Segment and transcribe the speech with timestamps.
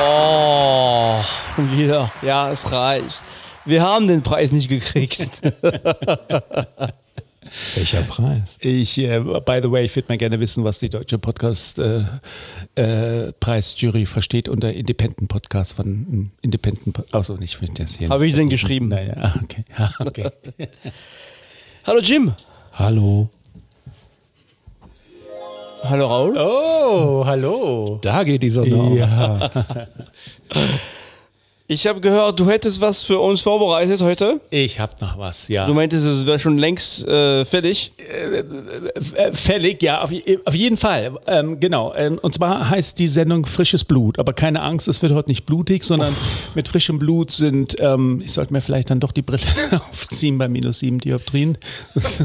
[0.00, 1.20] Oh,
[1.56, 2.12] wieder.
[2.22, 3.24] Ja, es reicht.
[3.64, 5.42] Wir haben den Preis nicht gekriegt.
[7.74, 8.58] Welcher Preis?
[8.60, 14.02] Ich, äh, by the way, ich würde mal gerne wissen, was die deutsche Podcast-Preisjury äh,
[14.02, 17.02] äh, versteht unter Independent Podcast von um, Independent.
[17.12, 18.08] Also nicht für das hier.
[18.08, 18.88] Habe ich denn geschrieben?
[18.88, 19.64] Naja, okay.
[19.78, 20.30] Ja, okay.
[21.88, 22.30] Hallo Jim.
[22.74, 23.30] Hallo.
[25.88, 26.36] Hallo Raul.
[26.36, 27.98] Oh, hallo.
[28.02, 29.50] Da geht die Sonne auf.
[31.70, 34.40] Ich habe gehört, du hättest was für uns vorbereitet heute.
[34.48, 35.66] Ich habe noch was, ja.
[35.66, 37.92] Du meintest, es wäre schon längst äh, fertig.
[37.98, 40.10] Äh, fällig, ja, auf,
[40.46, 41.12] auf jeden Fall.
[41.26, 41.92] Ähm, genau.
[41.94, 44.18] Ähm, und zwar heißt die Sendung Frisches Blut.
[44.18, 46.54] Aber keine Angst, es wird heute nicht blutig, sondern Uff.
[46.54, 49.42] mit frischem Blut sind, ähm, ich sollte mir vielleicht dann doch die Brille
[49.90, 51.58] aufziehen bei minus sieben Dioptrien.
[51.94, 52.24] So.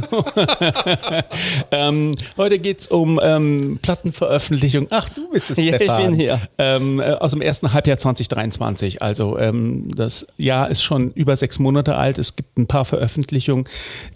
[1.72, 4.88] ähm, heute geht es um ähm, Plattenveröffentlichung.
[4.90, 6.00] Ach, du bist es, Ja, Stefan.
[6.00, 6.40] ich bin hier.
[6.58, 9.02] Ähm, äh, aus dem ersten Halbjahr 2023.
[9.02, 12.18] Also ähm, das Jahr ist schon über sechs Monate alt.
[12.18, 13.66] Es gibt ein paar Veröffentlichungen,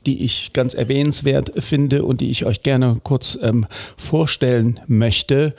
[0.06, 3.66] die ich ganz erwähnenswert finde und die ich euch gerne kurz ähm,
[3.98, 5.56] vorstellen möchte.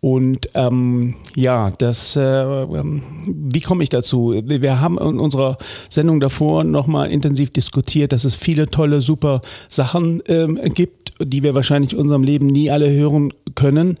[0.00, 4.34] Und ähm, ja, das, äh, ähm, wie komme ich dazu?
[4.44, 5.58] Wir haben in unserer
[5.90, 11.54] Sendung davor nochmal intensiv diskutiert, dass es viele tolle, super Sachen ähm, gibt, die wir
[11.54, 13.98] wahrscheinlich in unserem Leben nie alle hören können.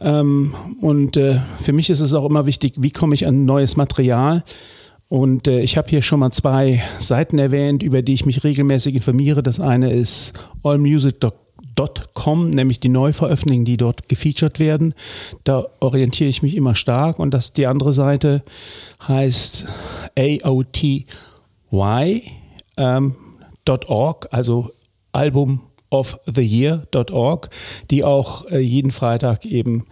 [0.00, 3.76] Ähm, und äh, für mich ist es auch immer wichtig, wie komme ich an neues
[3.76, 4.44] Material?
[5.08, 8.96] Und äh, ich habe hier schon mal zwei Seiten erwähnt, über die ich mich regelmäßig
[8.96, 9.42] informiere.
[9.42, 10.32] Das eine ist
[10.64, 14.94] allmusic.com, nämlich die Neuveröffentlichungen, die dort gefeatured werden.
[15.44, 17.20] Da orientiere ich mich immer stark.
[17.20, 18.42] Und das die andere Seite
[19.06, 19.66] heißt
[20.18, 21.06] AOTY
[22.76, 23.14] ähm,
[24.30, 24.70] also
[25.12, 27.48] Album of the Year.org,
[27.90, 29.86] die auch äh, jeden Freitag eben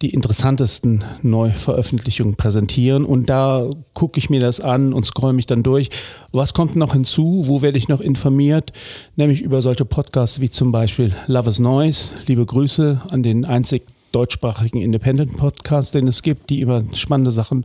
[0.00, 3.04] die interessantesten Neuveröffentlichungen präsentieren.
[3.04, 5.90] Und da gucke ich mir das an und scroll mich dann durch.
[6.32, 7.42] Was kommt noch hinzu?
[7.46, 8.72] Wo werde ich noch informiert?
[9.16, 12.10] Nämlich über solche Podcasts wie zum Beispiel Love is Noise.
[12.26, 17.64] Liebe Grüße an den einzig deutschsprachigen Independent-Podcast, den es gibt, die über spannende Sachen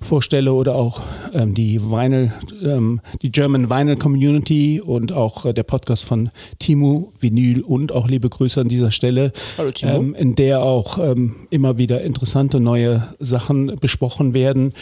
[0.00, 1.02] vorstelle oder auch
[1.32, 7.12] ähm, die Vinyl, ähm, die German Vinyl Community und auch äh, der Podcast von Timo
[7.20, 9.92] Vinyl und auch liebe Grüße an dieser Stelle, Hallo, Timo.
[9.96, 14.72] ähm, in der auch ähm, immer wieder interessante neue Sachen besprochen werden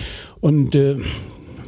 [0.40, 0.96] und äh,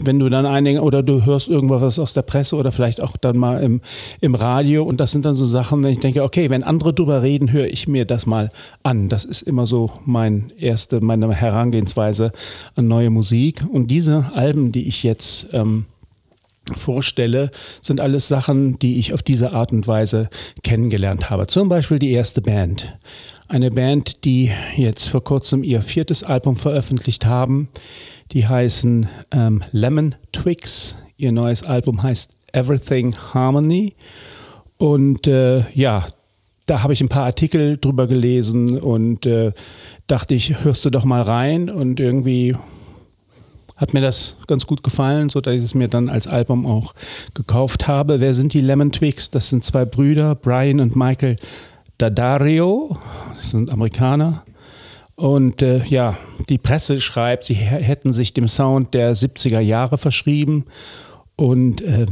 [0.01, 3.37] wenn du dann einige oder du hörst irgendwas aus der Presse oder vielleicht auch dann
[3.37, 3.81] mal im,
[4.21, 7.23] im Radio und das sind dann so Sachen, wenn ich denke, okay, wenn andere drüber
[7.23, 8.51] reden, höre ich mir das mal
[8.83, 9.09] an.
[9.09, 12.33] Das ist immer so mein erste, meine Herangehensweise
[12.77, 13.63] an neue Musik.
[13.71, 15.85] Und diese Alben, die ich jetzt ähm,
[16.77, 17.51] vorstelle,
[17.83, 20.29] sind alles Sachen, die ich auf diese Art und Weise
[20.63, 21.47] kennengelernt habe.
[21.47, 22.97] Zum Beispiel die erste Band.
[23.51, 27.69] Eine Band, die jetzt vor kurzem ihr viertes Album veröffentlicht haben.
[28.31, 30.95] Die heißen ähm, Lemon Twigs.
[31.17, 33.97] Ihr neues Album heißt Everything Harmony.
[34.79, 36.07] Und äh, ja,
[36.67, 39.51] da habe ich ein paar Artikel drüber gelesen und äh,
[40.07, 41.71] dachte ich, hörst du doch mal rein.
[41.71, 42.55] Und irgendwie
[43.75, 46.95] hat mir das ganz gut gefallen, sodass ich es mir dann als Album auch
[47.35, 48.21] gekauft habe.
[48.21, 49.29] Wer sind die Lemon Twigs?
[49.29, 51.35] Das sind zwei Brüder, Brian und Michael
[52.01, 52.97] Daddario.
[53.35, 54.43] Das sind Amerikaner.
[55.17, 56.17] Und äh, ja,
[56.49, 60.65] die Presse schreibt, sie hätten sich dem Sound der 70er Jahre verschrieben
[61.37, 62.07] und äh,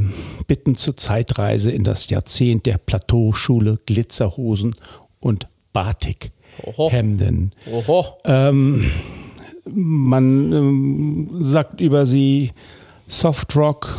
[0.45, 4.75] bitten zur Zeitreise in das Jahrzehnt der Plateauschule, Glitzerhosen
[5.19, 7.55] und Batikhemden.
[7.71, 8.05] Oho.
[8.25, 8.91] Ähm,
[9.65, 12.51] man ähm, sagt über sie
[13.07, 13.97] Softrock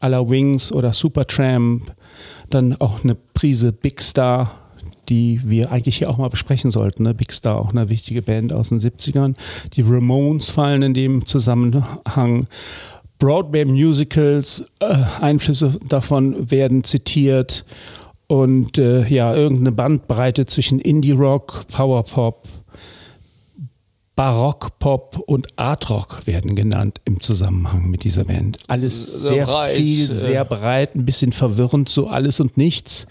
[0.00, 1.94] à la Wings oder Supertramp,
[2.50, 4.59] dann auch eine Prise Big Star,
[5.10, 7.02] die wir eigentlich hier auch mal besprechen sollten.
[7.02, 7.12] Ne?
[7.12, 9.34] Big Star, auch eine wichtige Band aus den 70ern.
[9.74, 12.46] Die Ramones fallen in dem Zusammenhang.
[13.18, 17.66] Broadway-Musicals, äh, Einflüsse davon werden zitiert.
[18.28, 22.46] Und äh, ja, irgendeine Bandbreite zwischen Indie-Rock, Power-Pop,
[24.14, 28.58] Barock-Pop und Art-Rock werden genannt im Zusammenhang mit dieser Band.
[28.68, 30.12] Alles Sehr sehr, breit, viel, äh.
[30.12, 33.06] sehr breit, ein bisschen verwirrend, so alles und nichts.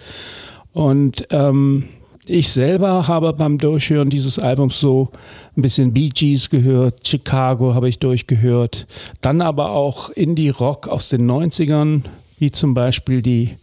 [0.73, 1.85] Und ähm,
[2.25, 5.09] ich selber habe beim Durchhören dieses Albums so
[5.57, 8.85] ein bisschen Bee Gees gehört, Chicago habe ich durchgehört,
[9.21, 12.03] dann aber auch Indie-Rock aus den 90ern,
[12.37, 13.55] wie zum Beispiel die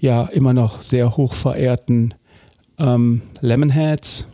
[0.00, 2.14] ja immer noch sehr hoch verehrten
[2.78, 4.26] ähm, Lemonheads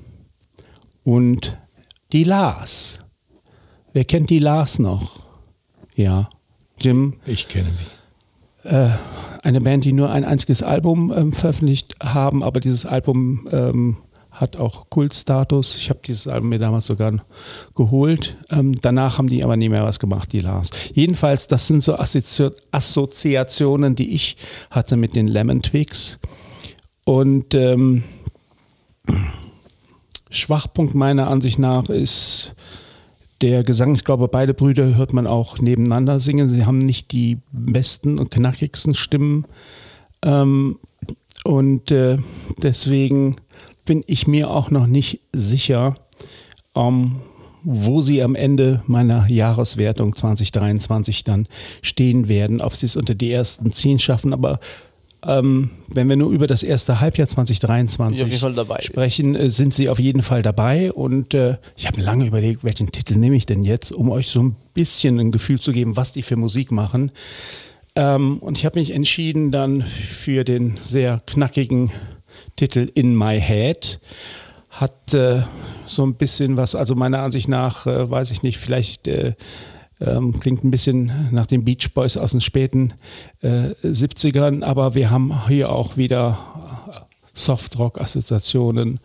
[1.05, 1.59] und
[2.13, 3.03] die Lars.
[3.93, 5.21] Wer kennt die Lars noch?
[5.97, 6.31] Ja,
[6.79, 8.69] Jim, Ich kenne sie.
[8.69, 8.91] äh,
[9.47, 13.97] eine Band, die nur ein einziges Album ähm, veröffentlicht haben, aber dieses Album ähm,
[14.33, 15.77] hat auch Kultstatus.
[15.77, 17.13] Ich habe dieses Album mir damals sogar
[17.77, 18.37] geholt.
[18.51, 20.71] Ähm, danach haben die aber nie mehr was gemacht, die Lars.
[20.95, 24.37] Jedenfalls, das sind so Assozi Assoziationen, die ich
[24.71, 26.19] hatte mit den Lemon Twigs.
[27.05, 28.03] Und ähm,
[30.29, 32.57] Schwachpunkt meiner Ansicht nach ist
[33.43, 33.95] der Gesang.
[33.95, 36.49] Ich glaube, beide Brüder hört man auch nebeneinander singen.
[36.49, 39.47] Sie haben nicht die besten und knackigsten Stimmen.
[40.23, 40.79] Ähm,
[41.45, 42.19] und äh,
[42.63, 43.37] deswegen
[43.85, 45.95] bin ich mir auch noch nicht sicher,
[46.75, 47.17] ähm,
[47.63, 51.49] wo sie am Ende meiner Jahreswertung 2023 dann
[51.83, 54.33] stehen werden, ob sie es unter die ersten zehn schaffen.
[54.33, 54.61] Aber
[55.27, 58.19] ähm, wenn wir nur über das erste Halbjahr 2023
[58.81, 60.93] sprechen, äh, sind sie auf jeden Fall dabei.
[60.93, 64.41] Und äh, ich habe lange überlegt, welchen Titel nehme ich denn jetzt, um euch so
[64.41, 67.11] ein bisschen ein Gefühl zu geben, was die für Musik machen.
[67.97, 71.91] Ähm, und ich habe mich entschieden dann für den sehr knackigen
[72.55, 73.99] Titel In My Head.
[74.71, 75.43] Hat äh,
[75.87, 79.33] so ein bisschen was, also meiner Ansicht nach, äh, weiß ich nicht, vielleicht äh,
[80.01, 82.95] ähm, klingt ein bisschen nach den Beach Boys aus den späten
[83.41, 89.01] äh, 70ern, aber wir haben hier auch wieder Softrock-Assoziationen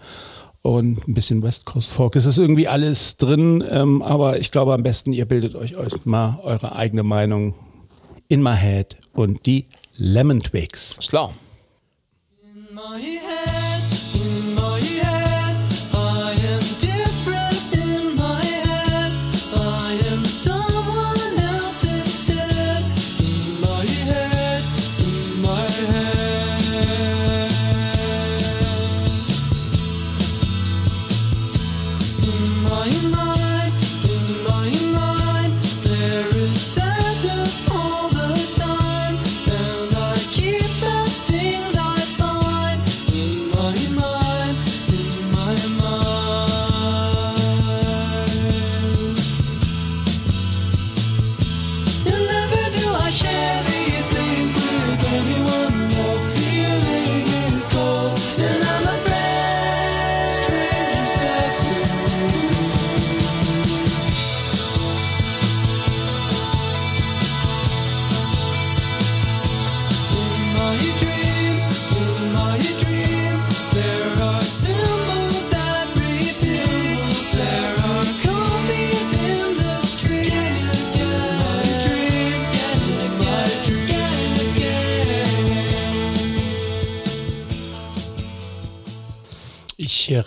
[0.61, 2.15] und ein bisschen West Coast Folk.
[2.15, 6.05] Es ist irgendwie alles drin, ähm, aber ich glaube am besten, ihr bildet euch, euch
[6.05, 7.55] mal eure eigene Meinung
[8.27, 9.65] in my head und die
[9.95, 10.97] Lemon Twigs.
[10.99, 11.33] Ist klar.
[12.43, 13.40] In my head,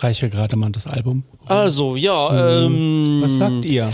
[0.03, 1.23] reiche gerade mal das Album.
[1.47, 2.65] Also, ja.
[2.65, 3.91] Ähm, Was sagt ihr?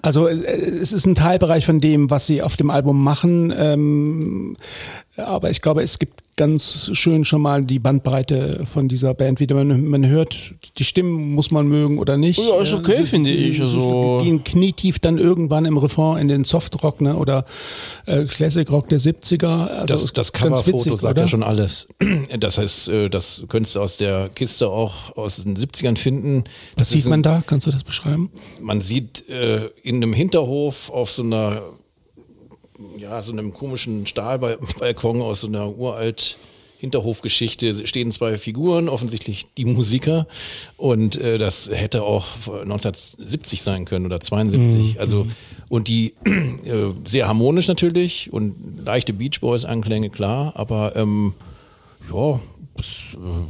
[0.00, 3.52] Also äh, es ist ein Teilbereich von dem, was sie auf dem Album machen.
[3.56, 4.56] Ähm,
[5.16, 9.54] aber ich glaube, es gibt ganz schön schon mal die Bandbreite von dieser Band wieder.
[9.54, 12.38] Man, man hört, die Stimmen muss man mögen oder nicht.
[12.38, 13.60] Ja, ist okay, äh, finde ich.
[13.60, 17.44] Also gehen knietief dann irgendwann im Refrain in den Softrock ne, oder
[18.06, 19.66] äh, Classic Rock der 70er.
[19.66, 21.22] Also das das Coverfoto sagt oder?
[21.22, 21.88] ja schon alles.
[22.38, 26.44] Das heißt, äh, das könntest du aus der Kiste auch aus den 70ern finden.
[26.76, 27.42] Was sieht man da?
[27.46, 28.30] Kannst du das beschreiben?
[28.60, 31.62] Man sieht äh, in einem Hinterhof auf so einer
[32.98, 36.36] ja, so einem komischen Stahlbalkon aus so einer uralt
[36.82, 40.26] Hinterhofgeschichte stehen zwei Figuren, offensichtlich die Musiker.
[40.76, 44.94] Und äh, das hätte auch 1970 sein können oder 72.
[44.94, 45.00] Mhm.
[45.00, 45.28] Also,
[45.68, 51.34] und die äh, sehr harmonisch natürlich und leichte Beach Boys-Anklänge, klar, aber ähm,
[52.12, 52.40] ja,
[52.74, 53.44] das, äh,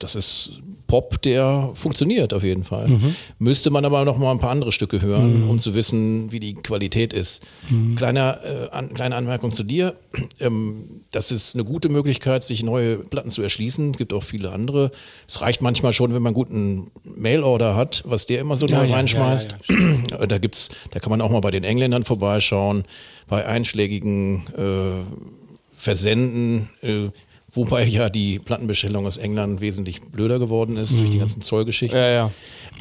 [0.00, 2.88] das ist Pop, der funktioniert auf jeden Fall.
[2.88, 3.16] Mhm.
[3.38, 5.50] Müsste man aber noch mal ein paar andere Stücke hören, mhm.
[5.50, 7.42] um zu wissen, wie die Qualität ist.
[7.68, 7.96] Mhm.
[7.96, 9.94] Kleiner, äh, an, kleine Anmerkung zu dir.
[10.38, 13.92] Ähm, das ist eine gute Möglichkeit, sich neue Platten zu erschließen.
[13.92, 14.90] Es gibt auch viele andere.
[15.26, 18.78] Es reicht manchmal schon, wenn man einen guten Mailorder hat, was der immer so ja,
[18.78, 19.56] neu ja, reinschmeißt.
[20.10, 22.84] Ja, da gibt's, da kann man auch mal bei den Engländern vorbeischauen,
[23.28, 25.04] bei einschlägigen äh,
[25.74, 26.68] Versenden.
[26.82, 27.10] Äh,
[27.56, 30.98] Wobei ja die Plattenbestellung aus England wesentlich blöder geworden ist mhm.
[30.98, 31.20] durch die mhm.
[31.20, 31.98] ganzen Zollgeschichten.
[31.98, 32.30] Ja, ja.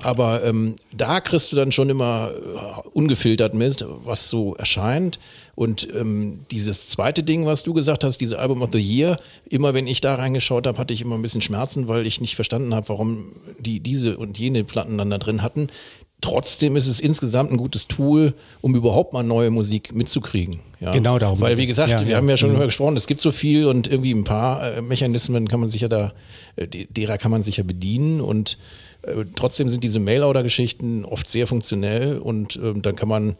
[0.01, 5.19] Aber ähm, da kriegst du dann schon immer äh, ungefiltert mit, was so erscheint.
[5.55, 9.15] Und ähm, dieses zweite Ding, was du gesagt hast, diese Album of the Year,
[9.49, 12.35] immer wenn ich da reingeschaut habe, hatte ich immer ein bisschen Schmerzen, weil ich nicht
[12.35, 15.69] verstanden habe, warum die diese und jene Platten dann da drin hatten.
[16.21, 20.59] Trotzdem ist es insgesamt ein gutes Tool, um überhaupt mal neue Musik mitzukriegen.
[20.79, 20.91] Ja.
[20.91, 21.39] Genau darum.
[21.39, 22.17] Weil, wie gesagt, ja, wir ja.
[22.17, 22.53] haben ja schon mhm.
[22.53, 25.81] darüber gesprochen, es gibt so viel und irgendwie ein paar äh, Mechanismen kann man sich
[25.81, 26.13] ja da,
[26.55, 28.57] äh, derer kann man sich ja bedienen und
[29.03, 33.35] äh, trotzdem sind diese Mail-Order-Geschichten oft sehr funktionell und ähm, dann kann man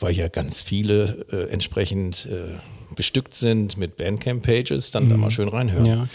[0.00, 2.58] weil ja ganz viele äh, entsprechend äh,
[2.96, 5.86] bestückt sind mit Bandcamp-Pages, dann da mal schön reinhören.
[5.86, 6.08] Ja.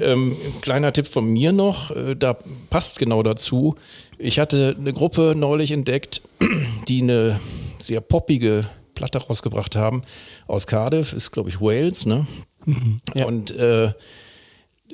[0.00, 2.36] Ähm, kleiner Tipp von mir noch, äh, da
[2.70, 3.76] passt genau dazu.
[4.18, 6.22] Ich hatte eine Gruppe neulich entdeckt,
[6.88, 7.40] die eine
[7.78, 10.02] sehr poppige Platte rausgebracht haben
[10.46, 12.26] aus Cardiff, ist glaube ich Wales, ne?
[13.14, 13.26] Ja.
[13.26, 13.92] Und äh,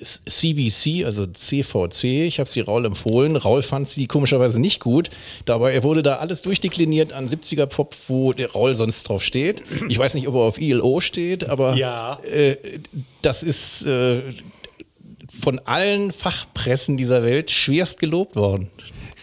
[0.05, 3.37] CVC, also CVC, ich habe sie Raul empfohlen.
[3.37, 5.11] Raul fand sie komischerweise nicht gut.
[5.45, 9.63] Dabei wurde da alles durchdekliniert an 70er Pop, wo der Raul sonst drauf steht.
[9.89, 12.19] Ich weiß nicht, ob er auf ILO steht, aber Ja.
[12.25, 12.57] äh,
[13.21, 14.23] das ist äh,
[15.31, 18.69] von allen Fachpressen dieser Welt schwerst gelobt worden.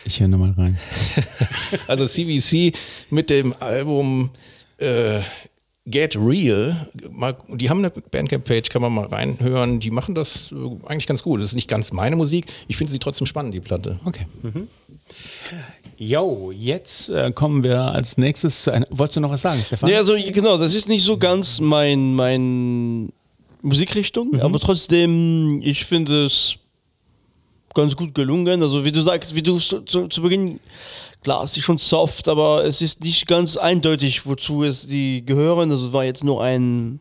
[0.06, 0.78] Ich höre nochmal rein.
[1.88, 2.76] Also CVC
[3.10, 4.32] mit dem Album
[4.78, 5.20] äh,
[5.86, 9.80] Get Real, mal, die haben eine Bandcamp-Page, kann man mal reinhören.
[9.80, 10.56] Die machen das äh,
[10.88, 11.40] eigentlich ganz gut.
[11.42, 12.46] Das ist nicht ganz meine Musik.
[12.68, 14.00] Ich finde sie trotzdem spannend, die Platte.
[14.06, 14.26] Okay.
[14.44, 14.68] Mhm.
[15.98, 18.88] Jo, jetzt äh, kommen wir als nächstes zu einer.
[18.90, 19.90] Wolltest du noch was sagen, Stefan?
[19.90, 23.12] Ja, also genau, das ist nicht so ganz mein, mein
[23.62, 26.56] Musikrichtung, aber trotzdem, ich finde es
[27.74, 28.62] ganz gut gelungen.
[28.62, 30.60] Also wie du sagst, wie du zu, zu, Beginn,
[31.24, 35.72] klar, es ist schon soft, aber es ist nicht ganz eindeutig, wozu es die gehören.
[35.72, 37.00] Also es war jetzt nur ein,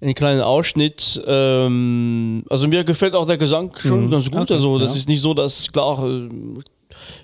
[0.00, 1.22] ein kleiner Ausschnitt.
[1.26, 4.42] Ähm, also mir gefällt auch der Gesang schon ganz gut.
[4.42, 4.98] Okay, also das ja.
[4.98, 6.28] ist nicht so, dass klar, äh,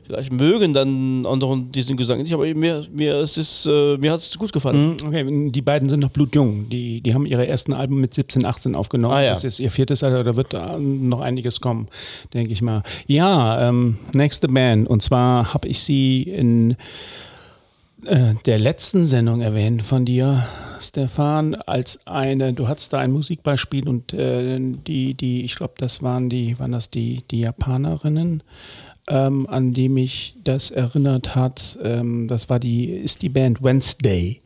[0.04, 4.20] vielleicht mögen dann anderen diesen Gesang nicht, aber mir, mir, es ist, äh, mir hat
[4.20, 4.90] es gut gefallen.
[4.90, 6.68] Mhm, Okay, die beiden sind noch blutjung.
[6.68, 9.14] Die, die haben ihre ersten Alben mit 17, 18 aufgenommen.
[9.14, 9.30] Ah, ja.
[9.30, 11.88] Das ist ihr viertes Alter, da wird da noch einiges kommen,
[12.34, 12.82] denke ich mal.
[13.06, 14.88] Ja, ähm, nächste Band.
[14.88, 16.76] Und zwar habe ich sie in
[18.04, 20.46] äh, der letzten Sendung erwähnt von dir,
[20.80, 26.02] Stefan, als eine, du hattest da ein Musikbeispiel und äh, die, die, ich glaube, das
[26.02, 28.42] waren die, waren das die, die Japanerinnen,
[29.08, 31.78] ähm, an die mich das erinnert hat.
[31.82, 34.40] Ähm, das war die, ist die Band Wednesday.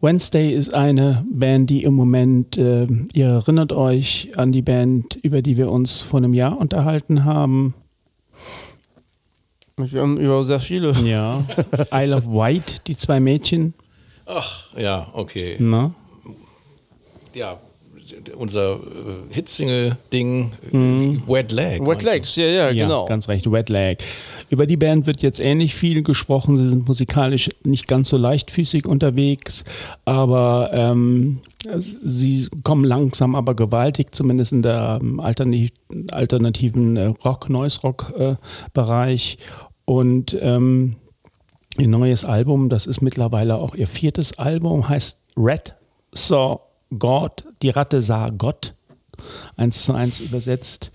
[0.00, 5.42] Wednesday ist eine Band, die im Moment, äh, ihr erinnert euch an die Band, über
[5.42, 7.74] die wir uns vor einem Jahr unterhalten haben.
[9.76, 10.92] Wir haben über sehr viele.
[11.02, 11.44] Ja.
[11.92, 13.74] Isle of Wight, die zwei Mädchen.
[14.26, 15.56] Ach, ja, okay.
[15.58, 15.94] Na?
[17.34, 17.58] Ja,
[18.36, 18.78] unser äh,
[19.34, 20.76] Hitsingle-Ding, äh,
[21.26, 21.86] Wet Leg.
[21.86, 22.02] Wet?
[22.02, 23.04] Legs, ja, ja, Ja, genau.
[23.06, 23.98] ganz recht, Wet Leg.
[24.50, 26.56] Über die Band wird jetzt ähnlich viel gesprochen.
[26.56, 29.64] Sie sind musikalisch nicht ganz so leichtfüßig unterwegs,
[30.04, 31.40] aber ähm,
[31.78, 35.70] sie kommen langsam, aber gewaltig, zumindest in der ähm, alternativ
[36.10, 39.38] alternativen äh, Rock, Noise-Rock-Bereich.
[39.84, 40.96] Und ähm,
[41.78, 45.74] ihr neues Album, das ist mittlerweile auch ihr viertes Album, heißt Red
[46.12, 46.60] Saw
[46.96, 48.74] God, die Ratte sah Gott,
[49.56, 50.92] eins zu eins übersetzt.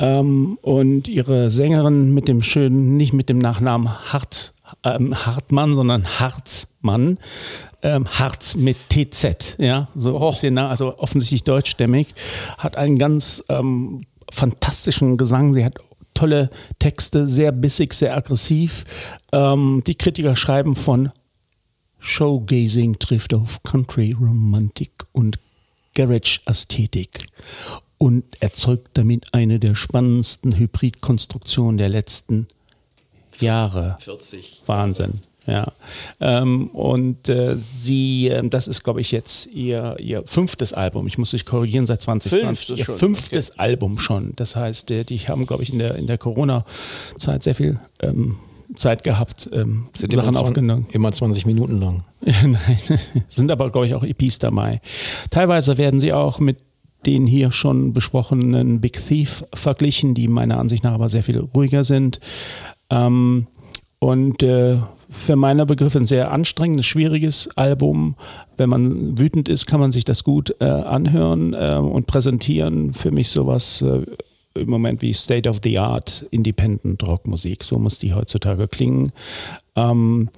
[0.00, 6.20] Ähm, und ihre Sängerin mit dem schönen, nicht mit dem Nachnamen Hart, ähm, Hartmann, sondern
[6.20, 7.18] Harzmann,
[7.82, 12.14] ähm, Harz mit TZ, ja, so ein bisschen, also offensichtlich deutschstämmig,
[12.58, 15.52] hat einen ganz ähm, fantastischen Gesang.
[15.52, 15.78] Sie hat
[16.14, 18.84] tolle Texte, sehr bissig, sehr aggressiv.
[19.32, 21.10] Ähm, die Kritiker schreiben von
[21.98, 25.38] Showgazing trifft auf Country Romantik und
[25.94, 27.26] Garage Ästhetik
[27.98, 32.46] und erzeugt damit eine der spannendsten Hybridkonstruktionen der letzten
[33.40, 33.96] Jahre.
[34.00, 34.62] 40.
[34.66, 35.20] Wahnsinn.
[35.46, 35.72] Ja.
[36.20, 41.06] Ähm, und äh, sie, ähm, das ist, glaube ich, jetzt ihr, ihr fünftes Album.
[41.06, 42.66] Ich muss dich korrigieren, seit 2020.
[42.66, 44.34] Fünftes ihr schon, fünftes Album schon.
[44.36, 48.36] Das heißt, äh, die haben, glaube ich, in der, in der Corona-Zeit sehr viel ähm,
[48.76, 50.86] Zeit gehabt, ähm, Sind Sachen immer, aufgenommen.
[50.92, 52.04] immer 20 Minuten lang.
[52.20, 52.78] Nein,
[53.28, 54.80] sind aber, glaube ich, auch EPs dabei.
[55.30, 56.58] Teilweise werden sie auch mit
[57.06, 61.84] den hier schon besprochenen Big Thief verglichen, die meiner Ansicht nach aber sehr viel ruhiger
[61.84, 62.20] sind.
[62.90, 63.46] Ähm,
[64.00, 68.16] und äh, für meine Begriffe ein sehr anstrengendes, schwieriges Album.
[68.56, 72.92] Wenn man wütend ist, kann man sich das gut äh, anhören äh, und präsentieren.
[72.92, 74.02] Für mich sowas äh,
[74.58, 77.64] im Moment wie State of the Art Independent Rockmusik.
[77.64, 79.12] So muss die heutzutage klingen.
[79.76, 80.30] Ähm,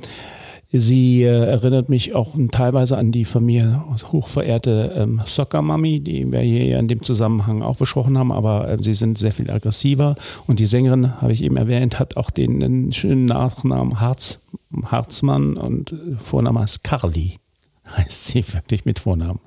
[0.73, 6.31] Sie äh, erinnert mich auch teilweise an die von mir hochverehrte ähm, Soccer Mami, die
[6.31, 10.15] wir hier in dem Zusammenhang auch besprochen haben, aber äh, sie sind sehr viel aggressiver.
[10.47, 14.47] Und die Sängerin, habe ich eben erwähnt, hat auch den, den schönen Nachnamen Harz,
[14.85, 17.39] Harzmann und äh, Vorname ist Carly,
[17.97, 19.41] heißt sie wirklich mit Vornamen.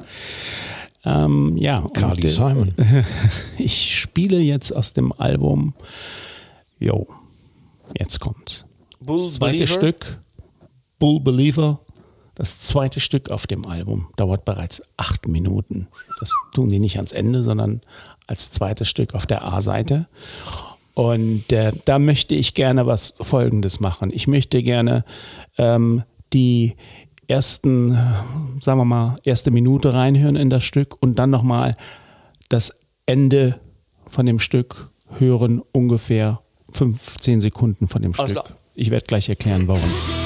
[1.05, 2.73] Ähm, ja, Carly und, äh, Simon.
[3.57, 5.73] ich spiele jetzt aus dem Album,
[6.79, 7.07] jo,
[7.97, 8.65] jetzt kommt's.
[8.99, 9.67] Bull Das zweite Believer?
[9.73, 10.21] Stück,
[10.99, 11.81] Bull Believer,
[12.35, 15.87] das zweite Stück auf dem Album, dauert bereits acht Minuten.
[16.19, 17.81] Das tun die nicht ans Ende, sondern
[18.25, 20.07] als zweites Stück auf der A-Seite.
[20.93, 24.11] Und äh, da möchte ich gerne was Folgendes machen.
[24.13, 25.03] Ich möchte gerne
[25.57, 26.75] ähm, die
[27.27, 27.97] ersten,
[28.61, 31.75] sagen wir mal, erste Minute reinhören in das Stück und dann nochmal
[32.49, 33.59] das Ende
[34.07, 34.89] von dem Stück
[35.19, 38.43] hören, ungefähr 15 Sekunden von dem Stück.
[38.75, 40.22] Ich werde gleich erklären, warum.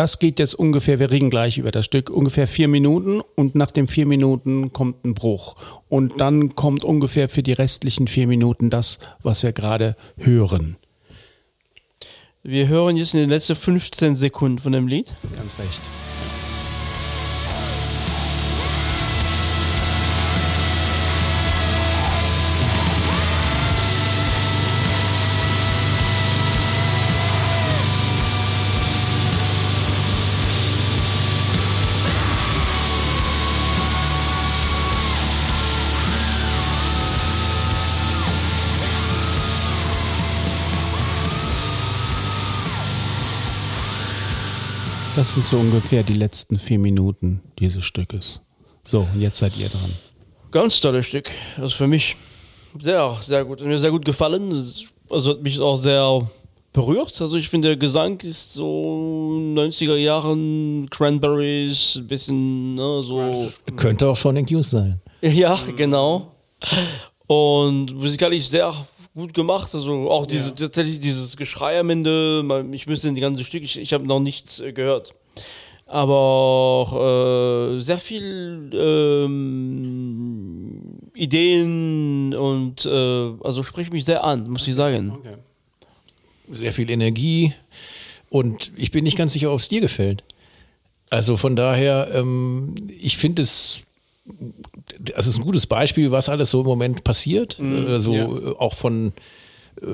[0.00, 3.70] Das geht jetzt ungefähr, wir reden gleich über das Stück, ungefähr vier Minuten und nach
[3.70, 5.56] den vier Minuten kommt ein Bruch.
[5.90, 10.76] Und dann kommt ungefähr für die restlichen vier Minuten das, was wir gerade hören.
[12.42, 15.12] Wir hören jetzt in den letzten 15 Sekunden von dem Lied.
[15.36, 15.82] Ganz recht.
[45.20, 48.40] Das sind so ungefähr die letzten vier Minuten dieses Stückes.
[48.84, 49.90] So, und jetzt seid ihr dran.
[50.50, 51.30] Ganz tolles Stück.
[51.58, 52.16] Also für mich
[52.80, 53.60] sehr, sehr gut.
[53.60, 54.50] Mir sehr gut gefallen.
[55.10, 56.26] Also hat mich auch sehr
[56.72, 57.20] berührt.
[57.20, 63.42] Also ich finde, der Gesang ist so 90er Jahren Cranberries, ein bisschen ne, so.
[63.44, 65.02] Das könnte auch Sonic Youth sein.
[65.20, 66.32] Ja, genau.
[67.26, 68.72] Und musikalisch sehr
[69.20, 69.74] gut gemacht.
[69.74, 70.54] Also auch diese, ja.
[70.54, 72.44] tatsächlich dieses Geschrei am Ende.
[72.72, 75.14] Ich müsste die ganze Stück, ich, ich habe noch nichts äh, gehört.
[75.86, 80.00] Aber auch äh, sehr viel ähm,
[81.14, 84.70] Ideen und äh, also spricht mich sehr an, muss okay.
[84.70, 85.10] ich sagen.
[85.10, 85.34] Okay.
[86.48, 87.52] Sehr viel Energie
[88.28, 90.22] und ich bin nicht ganz sicher, ob es dir gefällt.
[91.10, 93.82] Also von daher, ähm, ich finde es
[94.98, 97.58] das ist ein gutes Beispiel, was alles so im Moment passiert.
[97.58, 98.26] Mhm, also ja.
[98.58, 99.12] auch von
[99.80, 99.86] äh,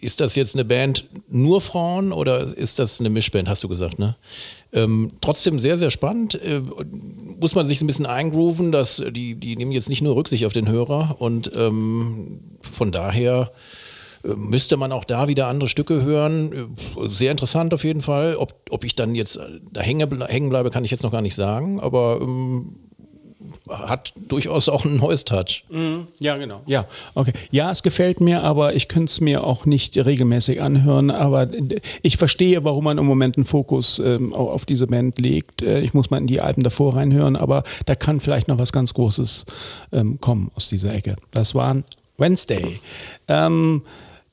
[0.00, 3.98] ist das jetzt eine Band nur Frauen oder ist das eine Mischband, hast du gesagt,
[3.98, 4.16] ne?
[4.72, 6.34] Ähm, trotzdem sehr, sehr spannend.
[6.34, 6.62] Äh,
[7.40, 10.52] muss man sich ein bisschen eingrooven, dass die, die nehmen jetzt nicht nur Rücksicht auf
[10.52, 13.50] den Hörer und ähm, von daher
[14.24, 16.52] äh, müsste man auch da wieder andere Stücke hören.
[16.52, 18.36] Äh, sehr interessant auf jeden Fall.
[18.36, 19.40] Ob, ob ich dann jetzt
[19.72, 22.76] da hängen bleibe, kann ich jetzt noch gar nicht sagen, aber ähm,
[23.70, 25.64] hat durchaus auch ein neues Touch.
[25.70, 26.06] Mhm.
[26.18, 26.62] Ja, genau.
[26.66, 27.32] Ja, okay.
[27.50, 31.10] Ja, es gefällt mir, aber ich könnte es mir auch nicht regelmäßig anhören.
[31.10, 31.48] Aber
[32.02, 35.62] ich verstehe, warum man im Moment einen Fokus ähm, auf diese Band legt.
[35.62, 38.72] Äh, ich muss mal in die Alben davor reinhören, aber da kann vielleicht noch was
[38.72, 39.46] ganz Großes
[39.92, 41.16] ähm, kommen aus dieser Ecke.
[41.32, 41.84] Das waren
[42.16, 42.80] Wednesday.
[43.28, 43.82] Ähm,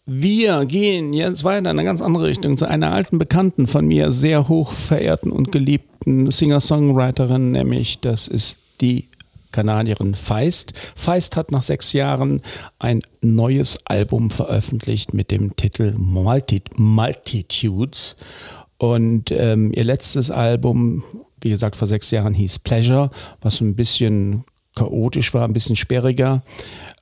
[0.08, 4.12] wir gehen jetzt weiter in eine ganz andere Richtung zu einer alten Bekannten von mir,
[4.12, 9.06] sehr hoch verehrten und geliebten Singer-Songwriterin, nämlich das ist die
[9.56, 10.74] Kanadierin Feist.
[10.96, 12.42] Feist hat nach sechs Jahren
[12.78, 18.18] ein neues Album veröffentlicht mit dem Titel Multi Multitudes.
[18.78, 21.06] Und ähm, ihr letztes Album,
[21.40, 24.44] wie gesagt, vor sechs Jahren hieß Pleasure, was ein bisschen
[24.76, 26.44] chaotisch war, ein bisschen sperriger.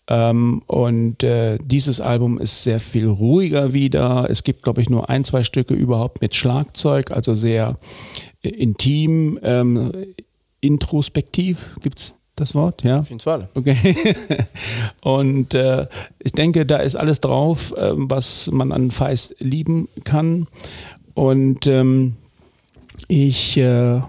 [0.07, 4.27] Ähm, und äh, dieses Album ist sehr viel ruhiger wieder.
[4.29, 7.79] Es gibt, glaube ich, nur ein, zwei Stücke überhaupt mit Schlagzeug, also sehr
[8.43, 9.39] äh, intim.
[9.41, 9.91] Ähm,
[10.63, 12.83] introspektiv, gibt es das Wort?
[12.83, 12.99] Ja.
[12.99, 13.49] Auf jeden Fall.
[13.53, 14.05] Okay.
[15.01, 15.87] Und äh,
[16.19, 20.47] ich denke, da ist alles drauf, äh, was man an Feist lieben kann.
[21.13, 22.15] Und ähm,
[23.07, 24.01] ich äh,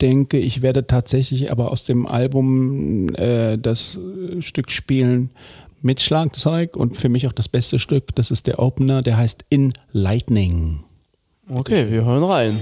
[0.00, 3.98] denke, ich werde tatsächlich aber aus dem Album äh, das
[4.40, 5.30] Stück spielen
[5.82, 8.14] mit Schlagzeug und für mich auch das beste Stück.
[8.14, 10.80] Das ist der Opener, der heißt In Lightning.
[11.48, 12.60] Okay, wir hören rein.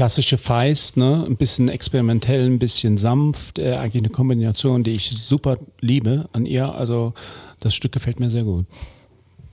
[0.00, 1.26] Klassische Feist, ne?
[1.26, 6.46] ein bisschen experimentell, ein bisschen sanft, äh, eigentlich eine Kombination, die ich super liebe an
[6.46, 6.74] ihr.
[6.74, 7.12] Also
[7.58, 8.64] das Stück gefällt mir sehr gut.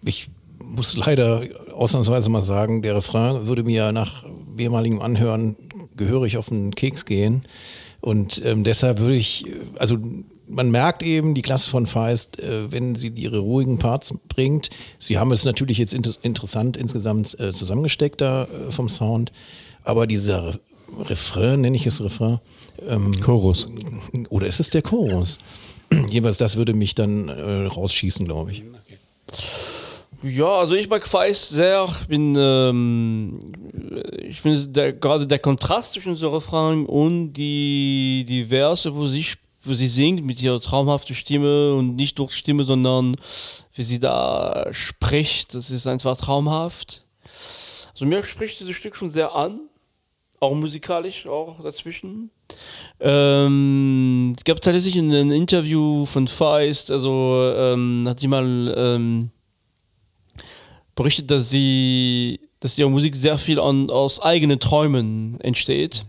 [0.05, 0.29] Ich
[0.63, 1.41] muss leider
[1.73, 4.23] ausnahmsweise mal sagen, der Refrain würde mir nach
[4.55, 5.57] mehrmaligem Anhören
[5.97, 7.41] gehörig auf den Keks gehen.
[7.99, 9.97] Und ähm, deshalb würde ich, also
[10.47, 14.69] man merkt eben die Klasse von Feist, äh, wenn sie ihre ruhigen Parts bringt.
[14.97, 19.33] Sie haben es natürlich jetzt inter interessant insgesamt äh, zusammengesteckt da äh, vom Sound.
[19.87, 20.59] Aber dieser
[20.99, 22.39] Refrain, nenne ich es Refrain.
[22.89, 23.67] Ähm, Chorus.
[24.27, 25.39] Oder ist es der Chorus?
[26.09, 28.63] Jeweils das würde mich dann äh, rausschießen, glaube ich.
[30.23, 31.87] Ja, also ich mag Feist sehr.
[32.09, 33.39] Bin, ähm,
[34.17, 39.25] ich finde der, gerade der Kontrast zwischen so Refrain und die, die Verse, wo sie,
[39.63, 43.15] wo sie singt mit ihrer traumhaften Stimme und nicht durch Stimme, sondern
[43.73, 47.05] wie sie da spricht, das ist einfach traumhaft.
[47.93, 49.61] Also mir spricht dieses Stück schon sehr an
[50.39, 52.29] auch musikalisch auch dazwischen.
[52.99, 59.29] Ähm, es gab tatsächlich ein, ein Interview von Feist, also ähm, hat sie mal ähm,
[60.95, 66.05] berichtet, dass sie, dass ihre Musik sehr viel an, aus eigenen Träumen entsteht.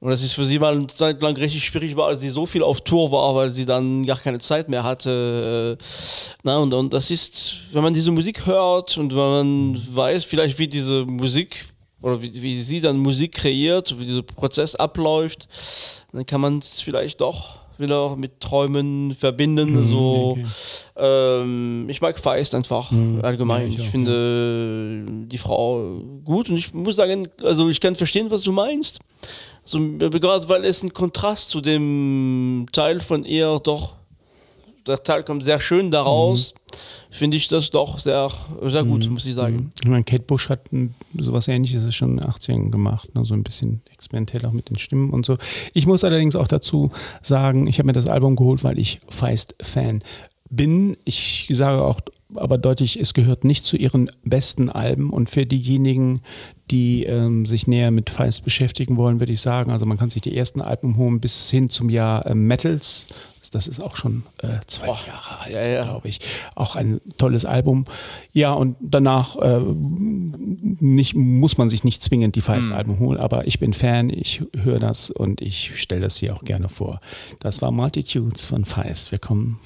[0.00, 2.44] Und das ist für sie mal eine Zeit lang richtig schwierig war, als sie so
[2.44, 5.78] viel auf Tour war, weil sie dann gar keine Zeit mehr hatte.
[6.42, 10.58] Na, und, und das ist, wenn man diese Musik hört und wenn man weiß, vielleicht
[10.58, 11.71] wie diese Musik
[12.02, 15.48] oder wie, wie sie dann Musik kreiert, wie dieser Prozess abläuft,
[16.12, 19.80] dann kann man es vielleicht doch wieder mit Träumen verbinden.
[19.80, 20.44] Mhm, so, okay.
[20.96, 23.68] ähm, ich mag Feist einfach mhm, allgemein.
[23.68, 25.12] Ich, ich finde ja.
[25.26, 29.00] die Frau gut und ich muss sagen, also ich kann verstehen, was du meinst.
[29.64, 33.94] So, gerade weil es ein Kontrast zu dem Teil von ihr doch,
[34.86, 36.52] der Teil kommt sehr schön daraus.
[36.52, 36.58] Mhm
[37.12, 38.30] finde ich das doch sehr,
[38.62, 39.12] sehr gut, mhm.
[39.12, 39.70] muss ich sagen.
[39.82, 40.60] Ich meine, Kate Bush hat
[41.16, 43.24] sowas ähnliches schon in den 80ern gemacht, ne?
[43.24, 45.36] so ein bisschen experimentell auch mit den Stimmen und so.
[45.74, 50.02] Ich muss allerdings auch dazu sagen, ich habe mir das Album geholt, weil ich Feist-Fan
[50.48, 50.96] bin.
[51.04, 52.00] Ich sage auch
[52.34, 55.10] aber deutlich, es gehört nicht zu ihren besten Alben.
[55.10, 56.20] Und für diejenigen,
[56.70, 60.22] die ähm, sich näher mit Feist beschäftigen wollen, würde ich sagen, also man kann sich
[60.22, 63.08] die ersten Alben holen bis hin zum Jahr äh, Metals
[63.52, 65.84] das ist auch schon äh, zwei oh, Jahre alt, ja, ja.
[65.84, 66.20] glaube ich.
[66.54, 67.84] Auch ein tolles Album.
[68.32, 72.98] Ja, und danach äh, nicht, muss man sich nicht zwingend die Feist-Alben mhm.
[72.98, 76.68] holen, aber ich bin Fan, ich höre das und ich stelle das hier auch gerne
[76.68, 77.00] vor.
[77.40, 79.12] Das war Multitudes von Feist.
[79.12, 79.58] Wir kommen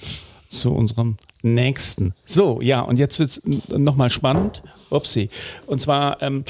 [0.49, 1.17] zu unserem
[1.55, 2.15] nächsten.
[2.25, 3.43] So, ja, und jetzt wird es
[3.77, 4.63] nochmal spannend.
[4.91, 5.29] Upsi.
[5.67, 6.45] Und zwar ähm,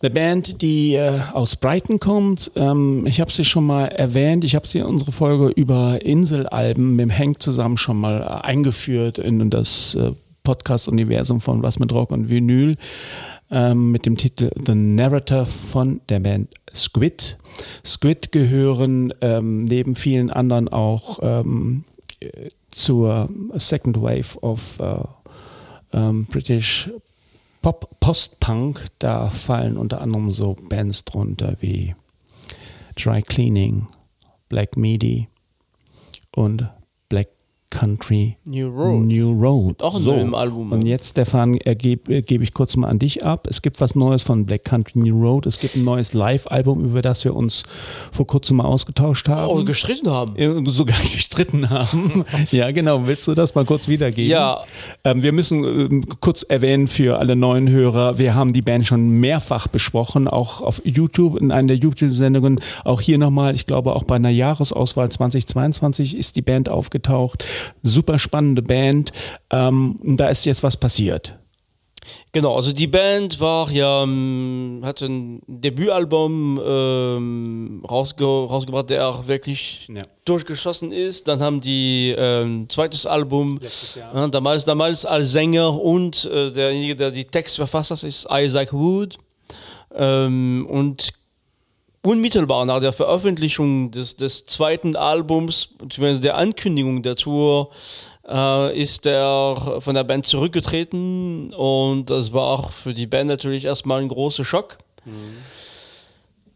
[0.00, 2.50] eine Band, die äh, aus Brighton kommt.
[2.54, 4.44] Ähm, ich habe sie schon mal erwähnt.
[4.44, 8.46] Ich habe sie in unsere Folge über Inselalben mit dem Hank zusammen schon mal äh,
[8.46, 10.12] eingeführt in das äh,
[10.44, 12.76] Podcast-Universum von Was mit Rock und Vinyl
[13.50, 17.38] ähm, mit dem Titel The Narrator von der Band Squid.
[17.84, 21.84] Squid gehören ähm, neben vielen anderen auch ähm,
[22.76, 26.90] zur Second Wave of uh, British
[27.62, 31.94] Pop, Post-Punk, da fallen unter anderem so Bands drunter wie
[32.94, 33.86] Dry Cleaning,
[34.50, 35.28] Black Midi
[36.34, 36.70] und
[37.70, 39.06] Country New Road.
[39.06, 39.82] New Road.
[39.82, 40.12] Auch ein so.
[40.12, 40.72] Album.
[40.72, 43.46] Und jetzt, Stefan, äh, gebe geb ich kurz mal an dich ab.
[43.50, 45.46] Es gibt was Neues von Black Country New Road.
[45.46, 47.64] Es gibt ein neues Live-Album, über das wir uns
[48.12, 49.50] vor kurzem mal ausgetauscht haben.
[49.50, 50.66] Oh, gestritten haben.
[50.66, 52.24] Sogar gestritten haben.
[52.50, 53.06] ja, genau.
[53.06, 54.30] Willst du das mal kurz wiedergeben?
[54.30, 54.62] Ja.
[55.04, 59.08] Ähm, wir müssen äh, kurz erwähnen für alle neuen Hörer, wir haben die Band schon
[59.08, 62.60] mehrfach besprochen, auch auf YouTube, in einer der YouTube-Sendungen.
[62.84, 67.44] Auch hier nochmal, ich glaube, auch bei einer Jahresauswahl 2022 ist die Band aufgetaucht
[67.82, 69.12] super spannende Band.
[69.50, 71.38] Ähm, da ist jetzt was passiert.
[72.32, 79.26] Genau, also die Band war ja, ähm, hat ein Debütalbum ähm, rausge rausgebracht, der auch
[79.26, 80.04] wirklich Ja.
[80.24, 81.26] durchgeschossen ist.
[81.26, 83.58] Dann haben die ähm, zweites Album,
[83.96, 88.72] ja, damals, damals als Sänger und äh, derjenige, der die Texte verfasst hat, ist Isaac
[88.72, 89.18] Wood.
[89.94, 91.12] Ähm, und
[92.06, 97.70] unmittelbar nach der Veröffentlichung des, des zweiten Albums, beziehungsweise der Ankündigung der Tour,
[98.28, 103.64] äh, ist er von der Band zurückgetreten und das war auch für die Band natürlich
[103.64, 104.78] erstmal ein großer Schock.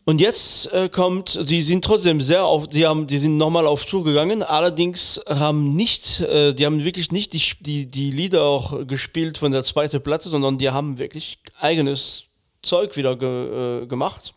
[0.04, 3.84] Und jetzt äh, kommt, die sind trotzdem sehr auf, die haben, die sind nochmal auf
[3.86, 8.86] Tour gegangen, allerdings haben nicht, äh, die haben wirklich nicht die, die, die Lieder auch
[8.86, 12.24] gespielt von der zweiten Platte, sondern die haben wirklich eigenes
[12.62, 14.34] Zeug wieder ge, äh, gemacht.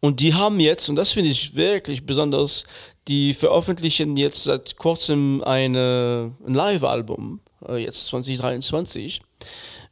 [0.00, 2.64] Und die haben jetzt, und das finde ich wirklich besonders,
[3.08, 9.20] die veröffentlichen jetzt seit kurzem eine, ein Live-Album, äh, jetzt 2023,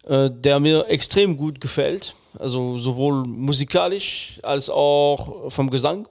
[0.05, 2.14] äh, der mir extrem gut gefällt.
[2.38, 6.09] Also sowohl musikalisch als auch vom Gesang.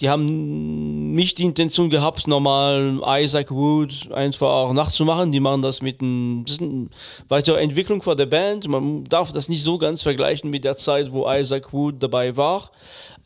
[0.00, 5.30] Die haben nicht die Intention gehabt, normal Isaac Wood einfach nachzumachen.
[5.30, 6.88] Die machen das mit ein, das ist eine
[7.28, 8.66] weitere Entwicklung von der Band.
[8.66, 12.70] Man darf das nicht so ganz vergleichen mit der Zeit, wo Isaac Wood dabei war.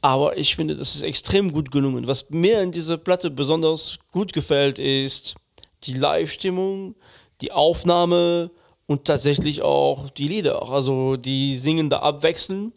[0.02, 2.08] Aber ich finde, das ist extrem gut gelungen.
[2.08, 5.37] Was mir in dieser Platte besonders gut gefällt, ist
[5.84, 6.96] die Live-Stimmung,
[7.40, 8.50] die Aufnahme
[8.87, 10.68] und tatsächlich auch die Lieder.
[10.68, 12.72] Also die singen da abwechseln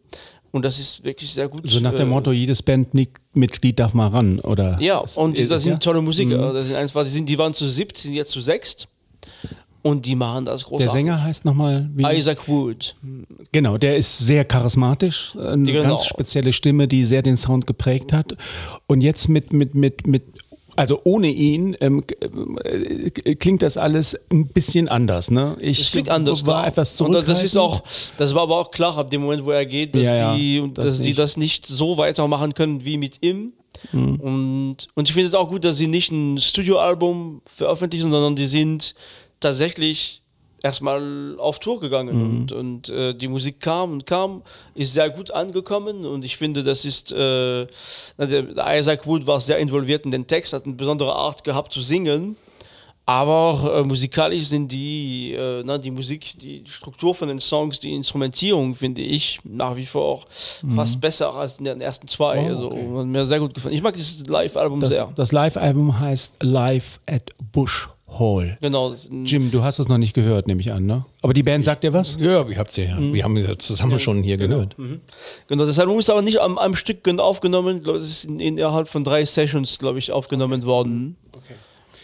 [0.52, 1.62] und das ist wirklich sehr gut.
[1.64, 4.80] So nach dem äh, Motto, jedes Bandmitglied darf mal ran, oder?
[4.82, 5.80] Ja, und das sind ja?
[5.80, 6.54] tolle Musiker.
[6.54, 8.88] Das sind einfach, die, sind, die waren zu siebt, sind jetzt zu sechst
[9.82, 10.92] und die machen das Der großartig.
[10.92, 12.04] Sänger heißt nochmal wie?
[12.18, 12.96] Isaac Wood.
[13.52, 15.90] Genau, der ist sehr charismatisch, eine Genau.
[15.90, 18.34] ganz spezielle Stimme, die sehr den Sound geprägt hat.
[18.88, 20.24] Und jetzt mit, mit, mit, mit
[20.78, 22.04] also ohne ihn ähm,
[22.64, 25.30] äh, klingt das alles ein bisschen anders.
[25.32, 25.58] Ne?
[25.60, 26.46] Ich Es klingt anders.
[26.46, 26.68] war klar.
[26.68, 27.84] etwas und das ist auch,
[28.18, 30.86] das war aber auch klar ab dem Moment, wo er geht, dass, Ja, die, das
[30.86, 31.20] dass die nicht.
[31.20, 33.54] das nicht so weitermachen können wie mit ihm.
[33.92, 34.16] Mhm.
[34.16, 38.46] Und, und ich finde es auch gut, dass sie nicht ein Studioalbum veröffentlichen, sondern die
[38.48, 38.96] sind
[39.40, 40.22] tatsächlich
[40.64, 42.24] erstmal auf Tour gegangen Mhm.
[42.40, 44.42] und, und äh, die Musik kam und kam,
[44.76, 47.68] ist sehr gut angekommen und ich finde, das ist, äh,
[48.18, 48.46] der,
[48.80, 52.36] Isaac Wood war sehr involviert in den Text, hat eine besondere Art gehabt zu singen.
[53.10, 57.94] Aber äh, musikalisch sind die, äh, na, die Musik, die Struktur von den Songs, die
[57.94, 60.26] Instrumentierung, finde ich nach wie vor
[60.76, 62.42] fast besser als in den ersten zwei.
[62.42, 62.48] Mhm.
[62.48, 62.98] Oh, also okay.
[62.98, 63.76] hat mir sehr gut gefallen.
[63.76, 65.10] Ich mag dieses Live-Album sehr.
[65.16, 68.58] das Live-Album heißt Live at Bush Hall.
[68.62, 68.96] Genau.
[69.26, 71.06] Jim, du hast es noch nicht gehört, nehme ich an, ne?
[71.22, 72.18] Aber die Band sagt dir was?
[72.20, 72.96] Ja, ihr habt's ja, ja.
[73.00, 73.14] Mhm.
[73.14, 74.76] Wir haben ja zusammen schon hier gehört.
[75.48, 77.80] Genau, das Album ist aber nicht am, am Stück gen- aufgenommen.
[77.80, 81.18] Ich das ist in, innerhalb von drei Sessions, glaube ich, aufgenommen worden.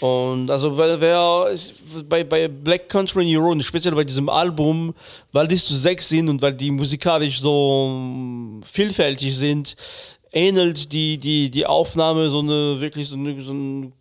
[0.01, 1.75] Und also weil wer ist-
[2.09, 4.93] bei, bei Black Country in Euro, speziell bei diesem Album,
[5.31, 9.75] weil die zu sechs sind und weil die musikalisch so mm, vielfältig sind,
[10.33, 13.91] ähnelt die, die, die Aufnahme so eine wirklich so eine, so eine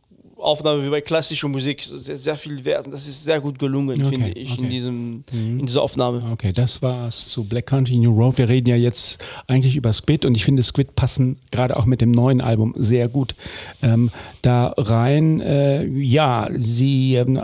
[0.42, 1.83] Aufnahme wie bei klassischer Musik.
[1.83, 2.87] Sehr, sehr viel wert.
[2.87, 4.68] Und das ist sehr gut gelungen, Okay, finde ich, in, okay.
[4.68, 6.22] diesem, in dieser Aufnahme.
[6.33, 8.38] Okay, das war's zu Black Country New Road.
[8.38, 12.00] Wir reden ja jetzt eigentlich über Squid und ich finde Squid passen gerade auch mit
[12.00, 13.35] dem neuen Album sehr gut
[13.83, 14.11] ähm,
[14.42, 15.40] da rein.
[15.40, 17.38] Äh, ja, sie, ähm,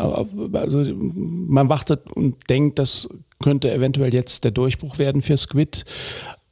[0.53, 3.09] also man wartet und denkt, das
[3.41, 5.85] könnte eventuell jetzt der Durchbruch werden für Squid.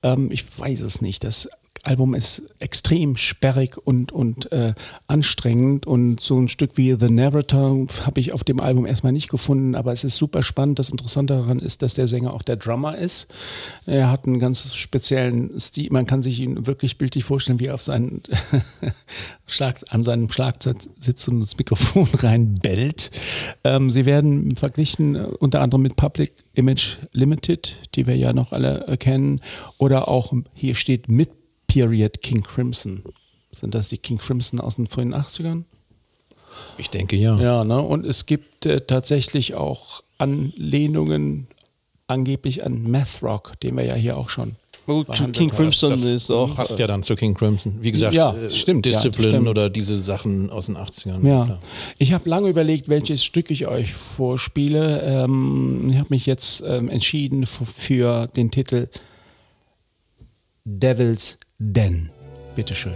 [0.02, 1.24] Ähm, ich weiß es nicht.
[1.24, 1.48] Das
[1.86, 4.74] Album ist extrem sperrig und, und äh,
[5.06, 9.28] anstrengend und so ein Stück wie The Narrator habe ich auf dem Album erstmal nicht
[9.28, 10.78] gefunden, aber es ist super spannend.
[10.78, 13.28] Das Interessante daran ist, dass der Sänger auch der Drummer ist.
[13.86, 15.88] Er hat einen ganz speziellen Stil.
[15.90, 18.22] Man kann sich ihn wirklich bildlich vorstellen, wie er auf seinen
[19.46, 23.10] Schlag, an seinem Schlagzeug sitzt und ins Mikrofon reinbellt.
[23.62, 28.52] Ähm, sie werden verglichen äh, unter anderem mit Public Image Limited, die wir ja noch
[28.52, 29.40] alle äh, kennen,
[29.78, 31.30] oder auch hier steht mit
[31.66, 33.02] Period King Crimson.
[33.52, 35.64] Sind das die King Crimson aus den frühen 80ern?
[36.78, 37.38] Ich denke ja.
[37.38, 37.80] Ja, ne?
[37.80, 41.48] und es gibt äh, tatsächlich auch Anlehnungen
[42.06, 44.56] angeblich an Math Rock, den wir ja hier auch schon.
[44.86, 45.50] Gut, King.
[45.50, 46.54] Crimson das ist auch.
[46.54, 47.78] passt ja dann zu King Crimson.
[47.80, 49.48] Wie gesagt, Ja, äh, stimmt, ja, Discipline stimmt.
[49.48, 51.26] oder diese Sachen aus den 80ern.
[51.26, 51.60] Ja, klar.
[51.98, 55.02] ich habe lange überlegt, welches Stück ich euch vorspiele.
[55.02, 58.86] Ähm, ich habe mich jetzt ähm, entschieden für den Titel
[60.64, 62.10] Devil's Den.
[62.54, 62.92] Bitteschön.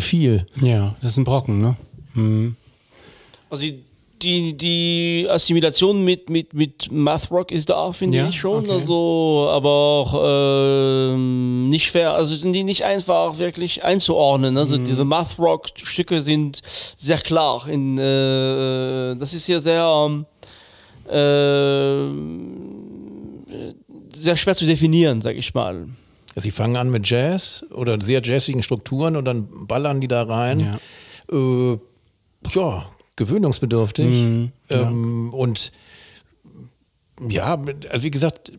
[0.00, 0.44] Aber viel.
[0.62, 1.76] Ja, das ist ein Brocken, ne?
[2.14, 2.56] Mhm.
[3.50, 3.82] Also die,
[4.22, 8.64] die, die Assimilation mit, mit, mit Math Rock ist da, finde Ja, ich schon.
[8.64, 8.72] okay.
[8.72, 14.56] Also, aber auch ähm, nicht fair, also die nicht einfach wirklich einzuordnen.
[14.56, 14.84] Also Mhm.
[14.84, 16.60] diese Math Rock Stücke sind
[16.96, 17.66] sehr klar.
[17.68, 20.26] In, äh, das ist hier sehr ähm,
[23.48, 23.74] äh,
[24.16, 25.88] sehr schwer zu definieren, sag ich mal.
[26.36, 30.60] Sie fangen an mit Jazz oder sehr jazzigen Strukturen und dann ballern die da rein.
[30.60, 31.36] Ja.
[31.36, 31.78] Äh,
[32.50, 34.06] ja, gewöhnungsbedürftig.
[34.06, 35.72] Mhm, ähm, Und
[37.28, 38.52] ja, also wie gesagt,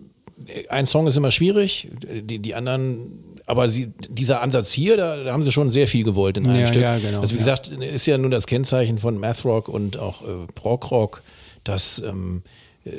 [0.70, 5.34] ein Song ist immer schwierig, die, die anderen, aber sie, dieser Ansatz hier, da, da
[5.34, 6.82] haben sie schon sehr viel gewollt in einem Ja, Stück.
[6.82, 7.56] ja, genau, also wie ja.
[7.56, 11.22] gesagt, ist ja nun das Kennzeichen von Math Rock und auch äh, Prog Rock,
[11.64, 12.44] dass ähm,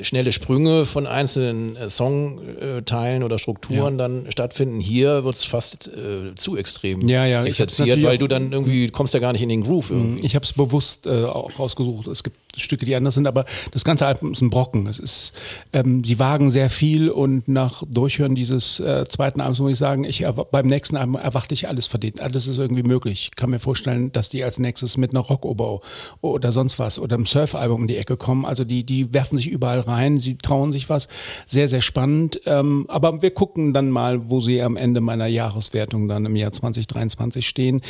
[0.01, 4.79] schnelle Sprünge von einzelnen äh, Songteilen oder Strukturen dann stattfinden.
[4.79, 9.13] Hier wird es fast äh, zu extrem Ja, ja, exerziert, weil du dann irgendwie kommst
[9.13, 9.91] ja gar nicht in den Groove.
[9.91, 10.25] Irgendwie.
[10.25, 12.07] Ich habe es bewusst äh, auch rausgesucht.
[12.07, 14.87] Es gibt Stücke, die anders sind, aber das ganze Album ist ein Brocken.
[14.87, 15.33] Es ist,
[15.71, 20.03] ähm, sie wagen sehr viel und nach Durchhören dieses äh, zweiten Albums muss ich sagen,
[20.03, 22.21] ich beim nächsten Album erwarte ich alles verdient.
[22.21, 23.29] Alles ist irgendwie möglich.
[23.31, 25.81] Ich kann mir vorstellen, dass die als nächstes mit einer Rock-Oboe
[26.21, 28.45] oder sonst was oder einem Surf-Album um die Ecke kommen.
[28.45, 31.07] Also die, die werfen sich überall rein, sie trauen sich was.
[31.47, 32.41] Sehr, sehr spannend.
[32.45, 36.51] Ähm, aber wir gucken dann mal, wo sie am Ende meiner Jahreswertung dann im Jahr
[36.51, 37.81] 2023 stehen.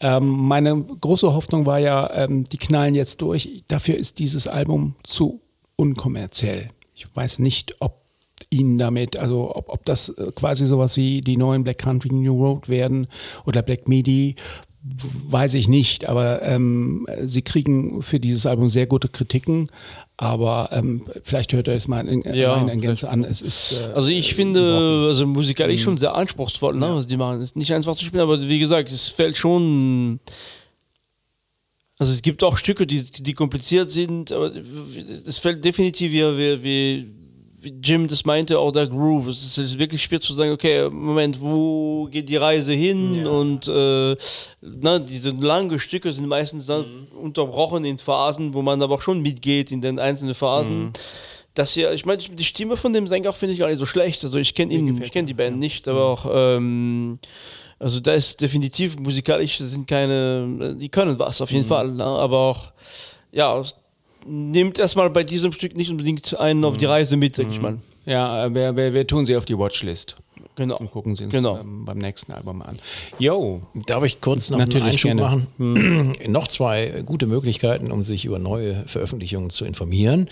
[0.00, 3.64] Ähm, meine große Hoffnung war ja, ähm, die knallen jetzt durch.
[3.68, 5.40] Dafür ist dieses Album zu
[5.76, 6.68] unkommerziell.
[6.94, 8.02] Ich weiß nicht, ob
[8.50, 12.42] ihnen damit, also ob, ob das äh, quasi sowas wie die neuen Black Country New
[12.44, 13.06] Road werden
[13.46, 14.36] oder Black Midi,
[15.28, 19.68] weiß ich nicht, aber ähm, sie kriegen für dieses Album sehr gute Kritiken,
[20.16, 23.24] aber ähm, vielleicht hört ihr es mal in, Ja, in, in Gänze an.
[23.24, 25.32] Es ist, äh, Also ich finde, also Mhm.
[25.32, 27.40] musikalisch schon sehr anspruchsvoll, ne, was die machen.
[27.42, 30.20] Ist nicht einfach zu spielen, aber wie gesagt, es fällt schon.
[31.98, 34.52] Also es gibt auch Stücke, die, die kompliziert sind, aber
[35.26, 37.10] es fällt definitiv wie, wie,
[37.82, 39.28] Jim das meinte, auch der Groove.
[39.28, 43.26] Es ist wirklich schwer zu sagen, okay, Moment, wo geht die Reise hin?
[43.26, 44.16] Und äh,
[44.60, 46.84] na, diese langen Stücke sind meistens dann
[47.20, 50.92] unterbrochen in Phasen, wo man aber auch schon mitgeht in den einzelnen Phasen.
[51.54, 54.22] Das hier, ich meine, die Stimme von dem Sänger finde ich gar nicht so schlecht.
[54.22, 57.18] Also ich kenne ihn, ich kenne die Band nicht, aber auch ähm,
[57.78, 62.04] also da ist definitiv musikalisch sind keine, die können was auf jeden Fall, ne?
[62.04, 62.72] aber auch
[63.32, 63.62] ja
[64.26, 67.78] nimmt erstmal bei diesem Stück nicht unbedingt einen auf die Reise mit, sag ich mal.
[68.04, 70.16] ja, äh, wir, wir, wir tun sie auf die Watchlist
[70.56, 70.76] Genau.
[70.78, 71.56] und gucken sie uns Genau.
[71.58, 72.78] ähm, beim nächsten Album an.
[73.20, 75.72] Yo, Darf ich kurz noch Natürlich, einen Einschub gerne.
[75.76, 76.12] machen?
[76.32, 80.28] noch zwei gute Möglichkeiten, um sich über neue Veröffentlichungen zu informieren.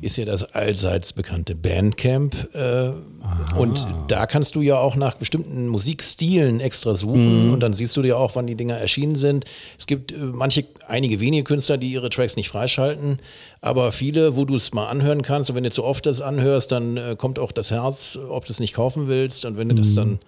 [0.00, 2.54] Ist ja das allseits bekannte Bandcamp.
[2.54, 2.90] Äh,
[3.56, 8.02] und da kannst du ja auch nach bestimmten Musikstilen extra suchen und dann siehst du
[8.02, 9.44] dir auch, wann die Dinger erschienen sind.
[9.78, 13.18] Es gibt äh, manche, einige wenige Künstler, die ihre Tracks nicht freischalten,
[13.60, 16.72] aber viele, wo du es mal anhören kannst und wenn du zu oft das anhörst,
[16.72, 19.74] dann äh, kommt auch das Herz, ob du es nicht kaufen willst und wenn du
[19.74, 20.18] das dann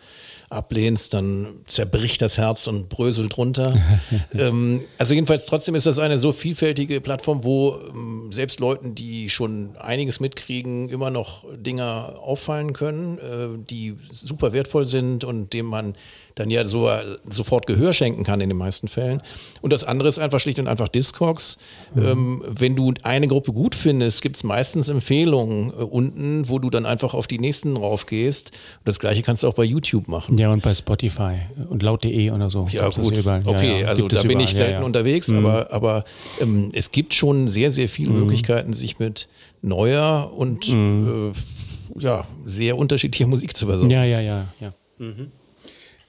[0.50, 3.74] ablehnst, dann zerbricht das Herz und bröselt runter.
[4.35, 9.31] ähm, also jedenfalls trotzdem ist das eine so vielfältige Plattform, wo ähm, selbst Leuten, die
[9.31, 15.67] schon einiges mitkriegen, immer noch Dinger auffallen können, äh, die super wertvoll sind und dem
[15.67, 15.95] man
[16.38, 16.88] dann ja so,
[17.29, 19.20] sofort Gehör schenken kann in den meisten Fällen.
[19.61, 21.58] Und das andere ist einfach schlicht und einfach Discogs.
[21.96, 26.71] Ähm, wenn du eine Gruppe gut findest, gibt es meistens Empfehlungen äh, unten, wo du
[26.71, 28.50] dann einfach auf die nächsten raufgehst.
[28.50, 30.38] Und das gleiche kannst du auch bei YouTube machen.
[30.38, 31.38] ja und bei Spotify
[31.69, 32.69] und laut.de oder so.
[32.71, 33.17] Ja, gut.
[33.25, 34.81] Ja, okay, ja, also da bin ich überall, selten ja, Mhm.
[34.83, 34.87] ja.
[34.87, 36.04] unterwegs, aber, aber
[36.40, 39.29] ähm, es gibt schon sehr, sehr viele Möglichkeiten, sich mit
[39.63, 41.33] neuer und Mhm.
[41.35, 43.90] äh, ja, sehr unterschiedlicher Musik zu versorgen.
[43.90, 44.73] Ja, ja, ja, ja.
[44.98, 45.33] Mhm.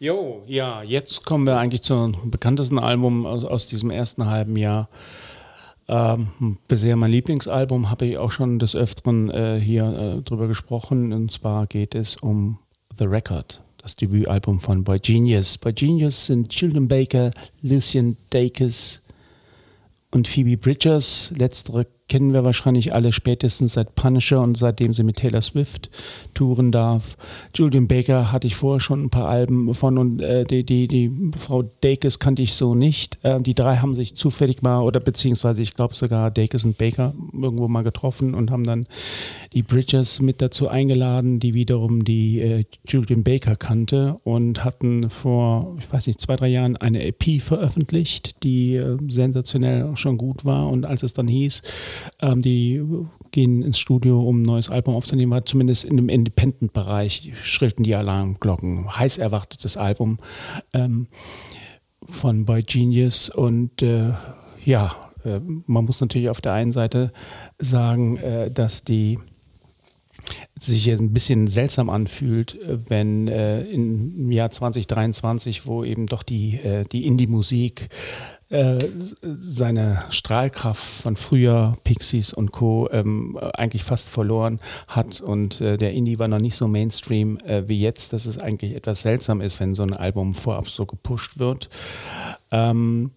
[0.02, 4.88] Jo, ja, jetzt kommen wir eigentlich zum bekanntesten Album aus, aus diesem ersten halben Jahr.
[5.90, 11.12] Ähm, bisher mein Lieblingsalbum, habe ich auch schon des Öfteren äh, hier äh, drüber gesprochen.
[11.12, 12.60] Und zwar geht es um
[12.98, 15.58] The Record, das Debütalbum von Boy Genius.
[15.58, 17.32] Boy Genius sind Children Baker,
[17.62, 19.02] Lucian Dacus
[20.12, 21.34] und Phoebe Bridgers.
[21.36, 25.90] Letztere kennen wir wahrscheinlich alle spätestens seit Punisher und seitdem sie mit Taylor Swift
[26.34, 27.18] touren darf.
[27.56, 31.12] Julian Baker hatte ich vorher schon ein paar Alben von und äh, die, die, die
[31.38, 33.18] Frau Dacus kannte ich so nicht.
[33.24, 37.14] Äh, die drei haben sich zufällig mal oder beziehungsweise ich glaube sogar Dacus und Baker
[37.34, 38.86] irgendwo mal getroffen und haben dann
[39.54, 45.76] die Bridgers mit dazu eingeladen, die wiederum die äh, Julian Baker kannte und hatten vor,
[45.80, 50.70] ich weiß nicht, zwei, drei Jahren eine EP veröffentlicht, die äh, sensationell schon gut war.
[50.70, 51.62] Und als es dann hieß,
[52.22, 52.84] ähm, die
[53.32, 57.96] gehen ins Studio, um ein neues Album aufzunehmen, war zumindest in dem Independent-Bereich schrillten die
[57.96, 58.98] Alarmglocken.
[58.98, 60.18] Heiß erwartetes Album.
[60.74, 61.08] Ähm,
[62.10, 64.14] von Boy Genius und äh,
[64.66, 67.12] ja, äh, man muss natürlich auf der einen Seite
[67.60, 69.20] sagen, äh, dass die
[70.60, 76.56] sich ein bisschen seltsam anfühlt, äh, wenn äh, im Jahr 2023, wo eben doch die,
[76.56, 77.90] äh, die Indie-Musik
[78.50, 78.80] äh,
[79.22, 82.90] seine Strahlkraft von früher, Pixies und Co.
[82.92, 87.68] Ähm, eigentlich fast verloren hat und äh, der Indie war noch nicht so Mainstream äh,
[87.68, 91.38] wie jetzt, dass es eigentlich etwas seltsam ist, wenn so ein Album vorab so gepusht
[91.38, 91.70] wird.
[92.52, 93.12] Ähm,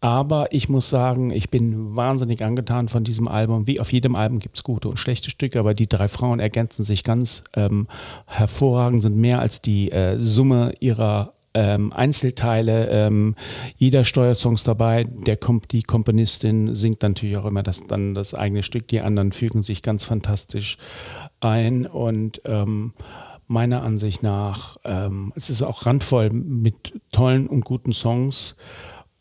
[0.00, 3.66] aber ich muss sagen, ich bin wahnsinnig angetan von diesem Album.
[3.66, 6.84] Wie auf jedem Album gibt es gute und schlechte Stücke, aber die drei Frauen ergänzen
[6.84, 7.88] sich ganz ähm,
[8.26, 12.88] hervorragend, sind mehr als die äh, Summe ihrer ähm, Einzelteile.
[12.90, 13.34] Ähm,
[13.76, 15.04] jeder steuert Songs dabei.
[15.04, 18.86] Der Komp die Komponistin singt natürlich auch immer das, dann das eigene Stück.
[18.88, 20.78] Die anderen fügen sich ganz fantastisch
[21.40, 22.92] ein und ähm,
[23.48, 28.56] meiner Ansicht nach, ähm, es ist auch randvoll mit tollen und guten Songs.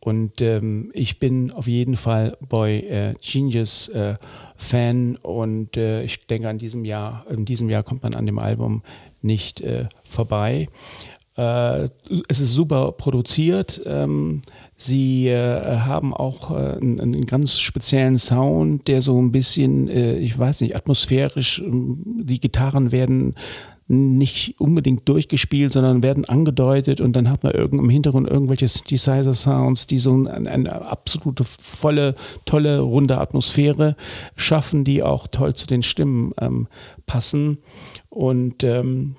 [0.08, 4.16] Und ähm, ich bin auf jeden Fall Boy äh, Genius äh,
[4.55, 8.39] Fan und äh, ich denke, an diesem Jahr, in diesem Jahr kommt man an dem
[8.39, 8.84] Album
[9.22, 10.70] nicht äh, vorbei.
[11.36, 11.89] Äh,
[12.30, 13.82] es ist super produziert.
[13.86, 14.43] Ähm,
[14.78, 20.62] sie äh, haben auch einen, einen ganz speziellen Sound, der so ein bisschen, ich weiß
[20.62, 23.36] nicht, atmosphärisch, ähm, die Gitarren werden
[23.89, 29.88] nicht unbedingt durchgespielt, sondern werden angedeutet und dann hat man irgend im Hintergrund irgendwelche Synthesizer-Sounds,
[29.88, 32.15] die so eine, eine absolute volle,
[32.45, 33.95] tolle, runde Atmosphäre
[34.35, 36.67] schaffen, die auch toll zu den Stimmen ähm,
[37.05, 37.59] passen.
[38.09, 39.15] Und ähm,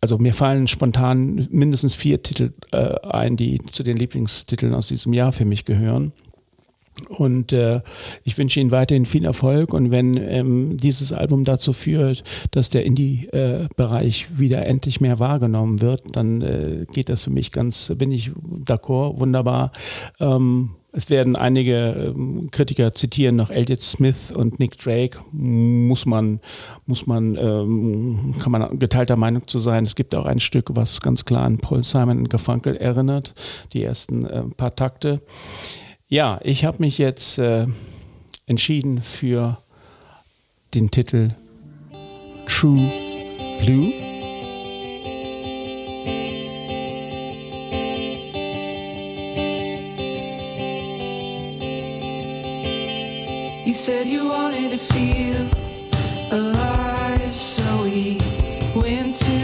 [0.00, 5.12] also mir fallen spontan mindestens vier Titel äh, ein, die zu den Lieblingstiteln aus diesem
[5.12, 6.12] Jahr für mich gehören.
[7.08, 7.80] Und äh,
[8.24, 9.72] ich wünsche Ihnen weiterhin viel Erfolg.
[9.72, 15.80] Und wenn ähm, dieses Album dazu führt, dass der Indie-Bereich äh, wieder endlich mehr wahrgenommen
[15.80, 18.30] wird, dann äh, geht das für mich ganz, bin ich
[18.66, 19.72] d'accord, wunderbar.
[20.20, 25.18] Ähm, es werden einige ähm, Kritiker zitieren noch Elliot Smith und Nick Drake.
[25.32, 26.40] Muss man,
[26.84, 29.84] muss man, ähm, kann man geteilter Meinung zu sein.
[29.84, 33.34] Es gibt auch ein Stück, was ganz klar an Paul Simon und Garfunkel erinnert,
[33.72, 35.22] die ersten äh, paar Takte.
[36.12, 37.64] Ja, ich habe mich jetzt äh,
[38.44, 39.56] entschieden für
[40.74, 41.30] den Titel
[42.44, 42.92] True
[43.64, 43.94] Blue.
[53.64, 55.48] You said you wanted to feel
[56.30, 58.18] alive, so we
[58.74, 59.41] went to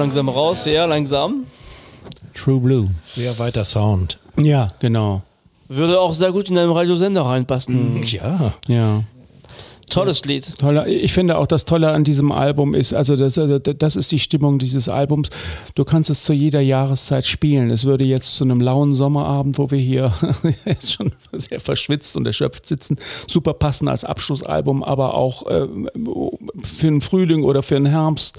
[0.00, 1.44] langsam raus, sehr langsam.
[2.34, 2.88] True Blue.
[3.06, 4.18] Sehr weiter Sound.
[4.38, 5.22] Ja, genau.
[5.68, 8.02] Würde auch sehr gut in einem Radiosender reinpassen.
[8.02, 8.52] Ja.
[8.66, 9.04] Ja.
[9.90, 10.58] Tolles Lied.
[10.58, 10.86] Toller.
[10.86, 14.18] Ich finde auch das Tolle an diesem Album ist, also das, äh, das ist die
[14.18, 15.30] Stimmung dieses Albums.
[15.74, 17.70] Du kannst es zu jeder Jahreszeit spielen.
[17.70, 20.12] Es würde jetzt zu einem lauen Sommerabend, wo wir hier
[20.64, 25.88] jetzt schon sehr verschwitzt und erschöpft sitzen, super passen als Abschlussalbum, aber auch ähm,
[26.62, 28.38] für den Frühling oder für den Herbst.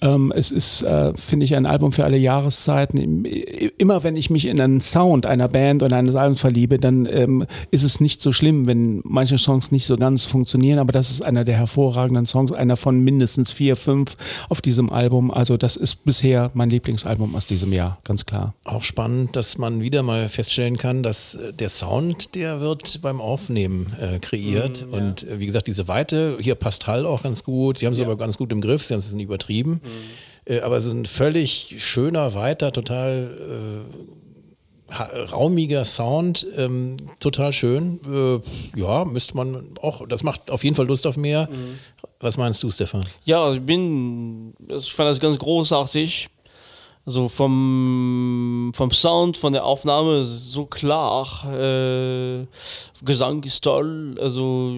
[0.00, 3.24] Ähm, es ist, äh, finde ich, ein Album für alle Jahreszeiten.
[3.24, 7.46] Immer wenn ich mich in einen Sound einer Band oder eines Albums verliebe, dann ähm,
[7.70, 11.20] ist es nicht so schlimm, wenn manche Songs nicht so ganz funktionieren, aber das ist
[11.20, 14.16] einer der hervorragenden Songs, einer von mindestens vier, fünf
[14.48, 15.32] auf diesem Album.
[15.32, 18.54] Also das ist bisher mein Lieblingsalbum aus diesem Jahr, ganz klar.
[18.62, 23.20] Auch spannend, dass man wieder mal feststellen kann, dass äh, der Sound, der wird beim
[23.20, 24.86] Aufnehmen äh, kreiert.
[24.88, 27.78] Und äh, wie gesagt, diese Weite, hier passt Hall auch ganz gut.
[27.78, 29.80] Sie haben es aber ganz gut im Griff, sie haben es nicht übertrieben.
[30.44, 34.25] Äh, aber so ein völlig schöner, weiter, total äh,
[35.32, 38.00] raumiger Sound, ähm, total schön.
[38.06, 41.48] Äh, ja, müsste man auch, das macht auf jeden Fall Lust auf mehr.
[42.20, 43.04] Was meinst du, Stefan?
[43.24, 46.28] Ja, also ich bin, ich fand das ganz großartig.
[47.04, 51.44] Also vom, vom Sound, von der Aufnahme so klar.
[51.52, 52.46] Äh,
[53.04, 54.16] Gesang ist toll.
[54.20, 54.74] Also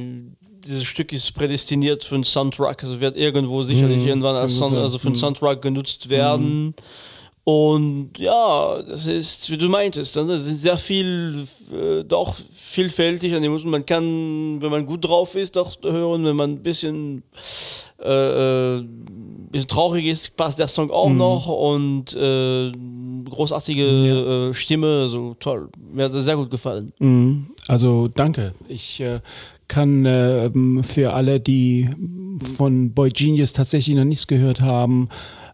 [0.62, 2.84] dieses Stück ist prädestiniert für einen Soundtrack.
[2.84, 6.74] Also wird irgendwo sicherlich irgendwann als Sound, also für einen Soundtrack genutzt werden.
[7.48, 13.34] Und ja, das ist, wie du meintest, ne, das ist sehr viel, äh, doch vielfältig
[13.34, 16.62] an dem muss man kann, wenn man gut drauf ist, doch hören, wenn man ein
[16.62, 17.22] bisschen,
[18.04, 18.84] äh, äh,
[19.50, 22.70] bisschen traurig ist, passt der Song auch noch und äh,
[23.30, 25.70] großartige äh, Stimme, so toll.
[25.90, 26.92] Mir hat das sehr gut gefallen.
[26.98, 27.46] Mhm.
[27.66, 28.52] Also danke.
[28.68, 29.20] Ich äh,
[29.68, 30.50] kann äh,
[30.82, 31.88] für alle, die
[32.56, 35.08] von Boy Genius tatsächlich noch nichts gehört haben,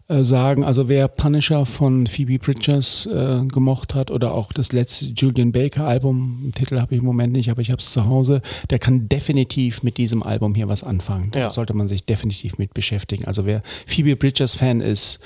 [0.09, 5.07] äh, sagen, also wer Punisher von Phoebe Bridgers äh, gemocht hat oder auch das letzte
[5.07, 8.05] Julian Baker Album, den Titel habe ich im Moment nicht, aber ich habe es zu
[8.05, 11.31] Hause, der kann definitiv mit diesem Album hier was anfangen.
[11.31, 11.51] Da Ja.
[11.51, 13.25] sollte man sich definitiv mit beschäftigen.
[13.25, 15.21] Also wer Phoebe Bridgers Fan ist,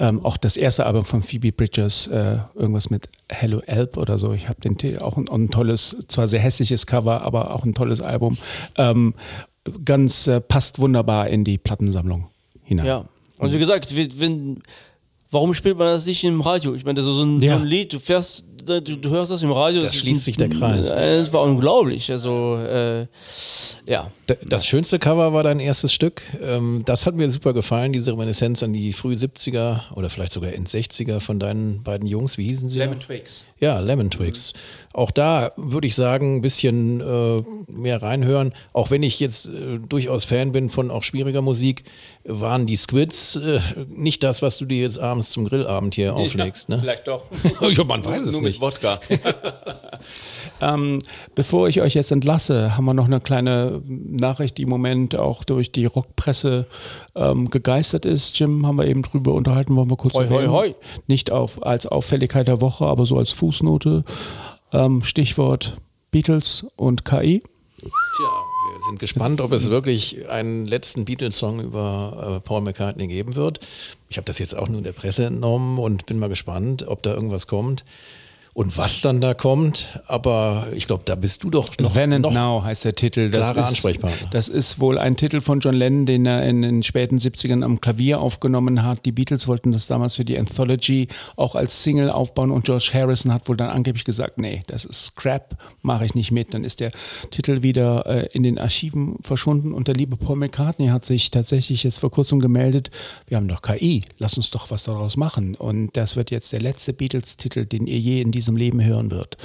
[0.00, 4.32] ähm, auch das erste Album von Phoebe Bridgers, äh, irgendwas mit Hello Elp oder so,
[4.32, 7.64] ich habe den Titel auch ein, auch ein tolles, zwar sehr hässliches Cover, aber auch
[7.64, 8.36] ein tolles Album.
[8.76, 9.14] Ähm,
[9.84, 12.26] ganz äh, passt wunderbar in die Plattensammlung
[12.64, 12.86] hinein.
[12.86, 13.04] Ja.
[13.38, 14.62] Und wie gesagt, wenn,
[15.30, 16.74] warum spielt man das nicht im Radio?
[16.74, 17.56] Ich meine, das ist so ein, Ja.
[17.56, 19.82] so ein Lied, du fährst, du, du hörst das im Radio.
[19.82, 20.90] Da schließt sich der Kreis.
[20.90, 22.10] Das war unglaublich.
[22.10, 23.06] Also, äh,
[23.86, 24.10] ja.
[24.46, 26.22] Das schönste Cover war dein erstes Stück.
[26.42, 30.52] Ähm, Das hat mir super gefallen, diese Reminiszenz an die früh 70er oder vielleicht sogar
[30.52, 32.38] in 60er von deinen beiden Jungs.
[32.38, 32.80] Wie hießen sie?
[33.00, 33.46] Twigs.
[33.60, 34.52] Ja, Lemon Twigs.
[34.92, 38.52] Auch da würde ich sagen, ein bisschen äh, mehr reinhören.
[38.72, 41.84] Auch wenn ich jetzt äh, durchaus Fan bin von auch schwieriger Musik,
[42.24, 46.68] waren die Squids äh, nicht das, was du dir jetzt abends zum Grillabend hier auflegst.
[46.68, 46.78] Ne?
[46.78, 47.24] Vielleicht doch.
[47.60, 48.53] ja, man weiß es Nur nicht.
[48.54, 49.00] Mit Wodka.
[50.60, 50.98] ähm,
[51.34, 55.44] bevor ich euch jetzt entlasse, haben wir noch eine kleine Nachricht, die im Moment auch
[55.44, 56.66] durch die Rockpresse
[57.14, 58.38] ähm, gegeistert ist.
[58.38, 60.52] Jim, haben wir eben drüber unterhalten, wollen wir kurz Hoi, hoi, erwähnen.
[60.52, 60.74] hoi.
[61.06, 64.04] Nicht auf, als Auffälligkeit der Woche, aber so als Fußnote.
[64.72, 65.76] Ähm, Stichwort
[66.10, 67.42] Beatles und KI.
[67.80, 68.30] Tja,
[68.74, 73.60] wir sind gespannt, ob es wirklich einen letzten Beatles-Song über äh, Paul McCartney geben wird.
[74.08, 77.02] Ich habe das jetzt auch nur in der Presse entnommen und bin mal gespannt, ob
[77.02, 77.84] da irgendwas kommt
[78.54, 80.00] und was dann da kommt.
[80.06, 83.28] Aber ich glaube, da bist du doch noch, Then and noch Now heißt der Titel.
[83.30, 84.28] Das ist, Ansprechpartner.
[84.30, 87.80] Das ist wohl ein Titel von John Lennon, den er in den späten 70ern am
[87.80, 89.04] Klavier aufgenommen hat.
[89.04, 93.32] Die Beatles wollten das damals für die Anthology auch als Single aufbauen und George Harrison
[93.32, 96.54] hat wohl dann angeblich gesagt, nee, das ist Crap, mache ich nicht mit.
[96.54, 96.92] Dann ist der
[97.30, 101.82] Titel wieder äh, in den Archiven verschwunden und der liebe Paul McCartney hat sich tatsächlich
[101.82, 102.90] jetzt vor kurzem gemeldet,
[103.26, 105.56] wir haben doch KI, lass uns doch was daraus machen.
[105.56, 109.36] Und das wird jetzt der letzte Beatles-Titel, den ihr je in diesem Leben hören wird,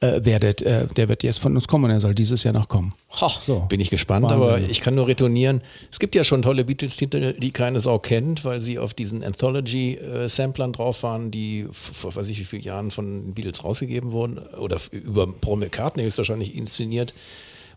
[0.00, 0.62] äh, werdet.
[0.62, 2.94] Äh, der wird jetzt von uns kommen und er soll dieses Jahr noch kommen.
[3.20, 3.28] Ha.
[3.40, 3.60] So.
[3.68, 4.42] Bin ich gespannt, Wahnsinn.
[4.42, 5.60] aber ich kann nur retournieren.
[5.90, 10.72] Es gibt ja schon tolle Beatles-Titel, die keine Sau kennt, weil sie auf diesen Anthology-Samplern
[10.72, 14.78] drauf waren, die vor weiß ich wie vielen Jahren von den Beatles rausgegeben wurden oder
[14.90, 17.14] über Paul McCartney höchstwahrscheinlich inszeniert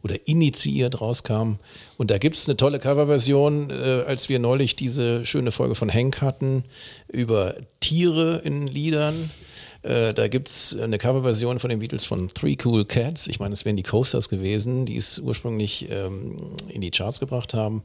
[0.03, 1.59] oder initiiert rauskamen.
[1.97, 5.93] Und da gibt es eine tolle Coverversion, äh, als wir neulich diese schöne Folge von
[5.93, 6.63] Hank hatten
[7.11, 9.29] über Tiere in Liedern.
[9.83, 13.27] Äh, da gibt es eine Coverversion von den Beatles von Three Cool Cats.
[13.27, 16.37] Ich meine, es wären die Coasters gewesen, die es ursprünglich ähm,
[16.67, 17.83] in die Charts gebracht haben.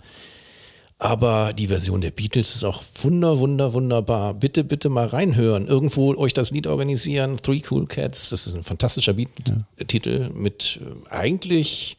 [1.02, 4.34] Aber die Version der Beatles ist auch wunder, wunder, wunderbar.
[4.34, 5.66] Bitte, bitte mal reinhören.
[5.66, 7.38] Irgendwo euch das Lied organisieren.
[7.42, 8.30] Three Cool Cats.
[8.30, 11.96] Das ist ein fantastischer Beat-Titel mit äh, eigentlich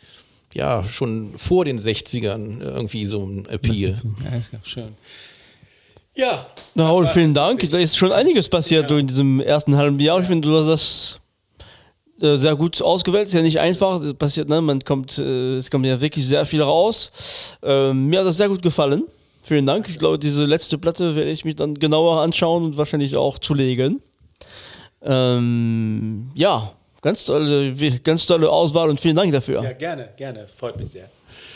[0.53, 4.01] ja schon vor den 60ern irgendwie so ein Appeal.
[4.23, 4.95] Ja, ist ganz schön.
[6.15, 7.69] Ja, Na, Raul, vielen Dank.
[7.71, 10.21] Da ist schon einiges passiert in diesem ersten halben Jahr.
[10.21, 11.22] Ich finde, du hast das äh,
[12.23, 13.27] sehr gut ausgewählt.
[13.27, 14.01] Ist ja nicht einfach.
[14.01, 14.61] Es passiert, ne?
[14.61, 17.57] Man kommt, äh, es kommt ja wirklich sehr viel raus.
[17.61, 19.03] Ähm, mir hat das sehr gut gefallen.
[19.43, 19.89] Vielen Dank.
[19.89, 24.01] Ich glaube, diese letzte Platte werde ich mir dann genauer anschauen und wahrscheinlich auch zulegen.
[25.01, 26.71] Ähm, ja,
[27.01, 29.61] ganz tolle, ganz tolle Auswahl und vielen Dank dafür.
[29.61, 30.47] ja, gerne, gerne.
[30.47, 31.09] Freut mich sehr.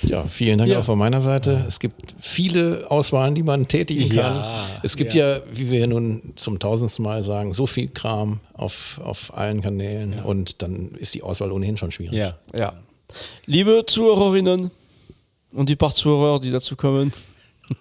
[0.07, 0.79] Ja, vielen Dank Ja.
[0.79, 1.65] auch von meiner Seite.
[1.67, 4.15] Es gibt viele Auswahlen, die man tätigen kann.
[4.15, 5.41] Ja, es gibt ja.
[5.51, 10.61] wie wir nun zum tausendsten Mal sagen, so viel Kram auf, auf allen Kanälen und
[10.61, 12.17] dann ist die Auswahl ohnehin schon schwierig.
[12.17, 12.37] Ja.
[12.53, 12.73] Ja.
[13.45, 14.71] Liebe Zuhörerinnen,
[15.53, 17.11] und die paar Zuhörer, die dazu kommen.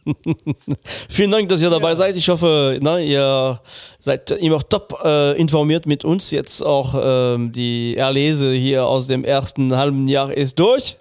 [1.09, 2.17] Vielen Dank, dass ihr dabei seid.
[2.17, 3.61] Ich hoffe, na, ihr
[3.99, 6.31] seid immer top äh, informiert mit uns.
[6.31, 10.97] Jetzt auch ähm, die Erlese hier aus dem ersten halben Jahr ist durch.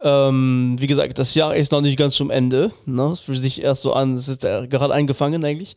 [0.00, 2.72] Ähm, wie gesagt, das Jahr ist noch nicht ganz zum Ende.
[2.86, 3.06] Ne?
[3.12, 5.74] Es fühlt sich erst so an, es ist äh, gerade eingefangen eigentlich.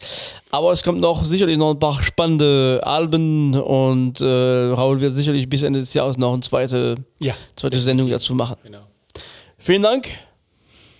[0.51, 5.49] Aber es kommt noch sicherlich noch ein paar spannende Alben und äh, Raul wird sicherlich
[5.49, 8.56] bis Ende des Jahres noch eine zweite, Ja, zweite Sendung dazu machen.
[8.64, 8.80] Genau.
[9.58, 10.10] Vielen Dank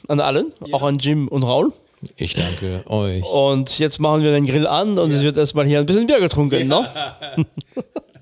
[0.08, 1.72] an allen, auch an Jim und Raul.
[2.18, 3.24] Ich danke euch.
[3.24, 6.20] Und jetzt machen wir den Grill an und es wird erstmal hier ein bisschen Bier
[6.20, 6.68] getrunken.
[6.68, 6.86] Ne?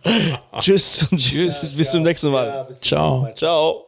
[0.60, 1.76] Tschüss und tschüss.
[1.76, 2.68] Bis zum nächsten Mal.
[2.82, 3.30] Ciao.
[3.36, 3.88] Ciao.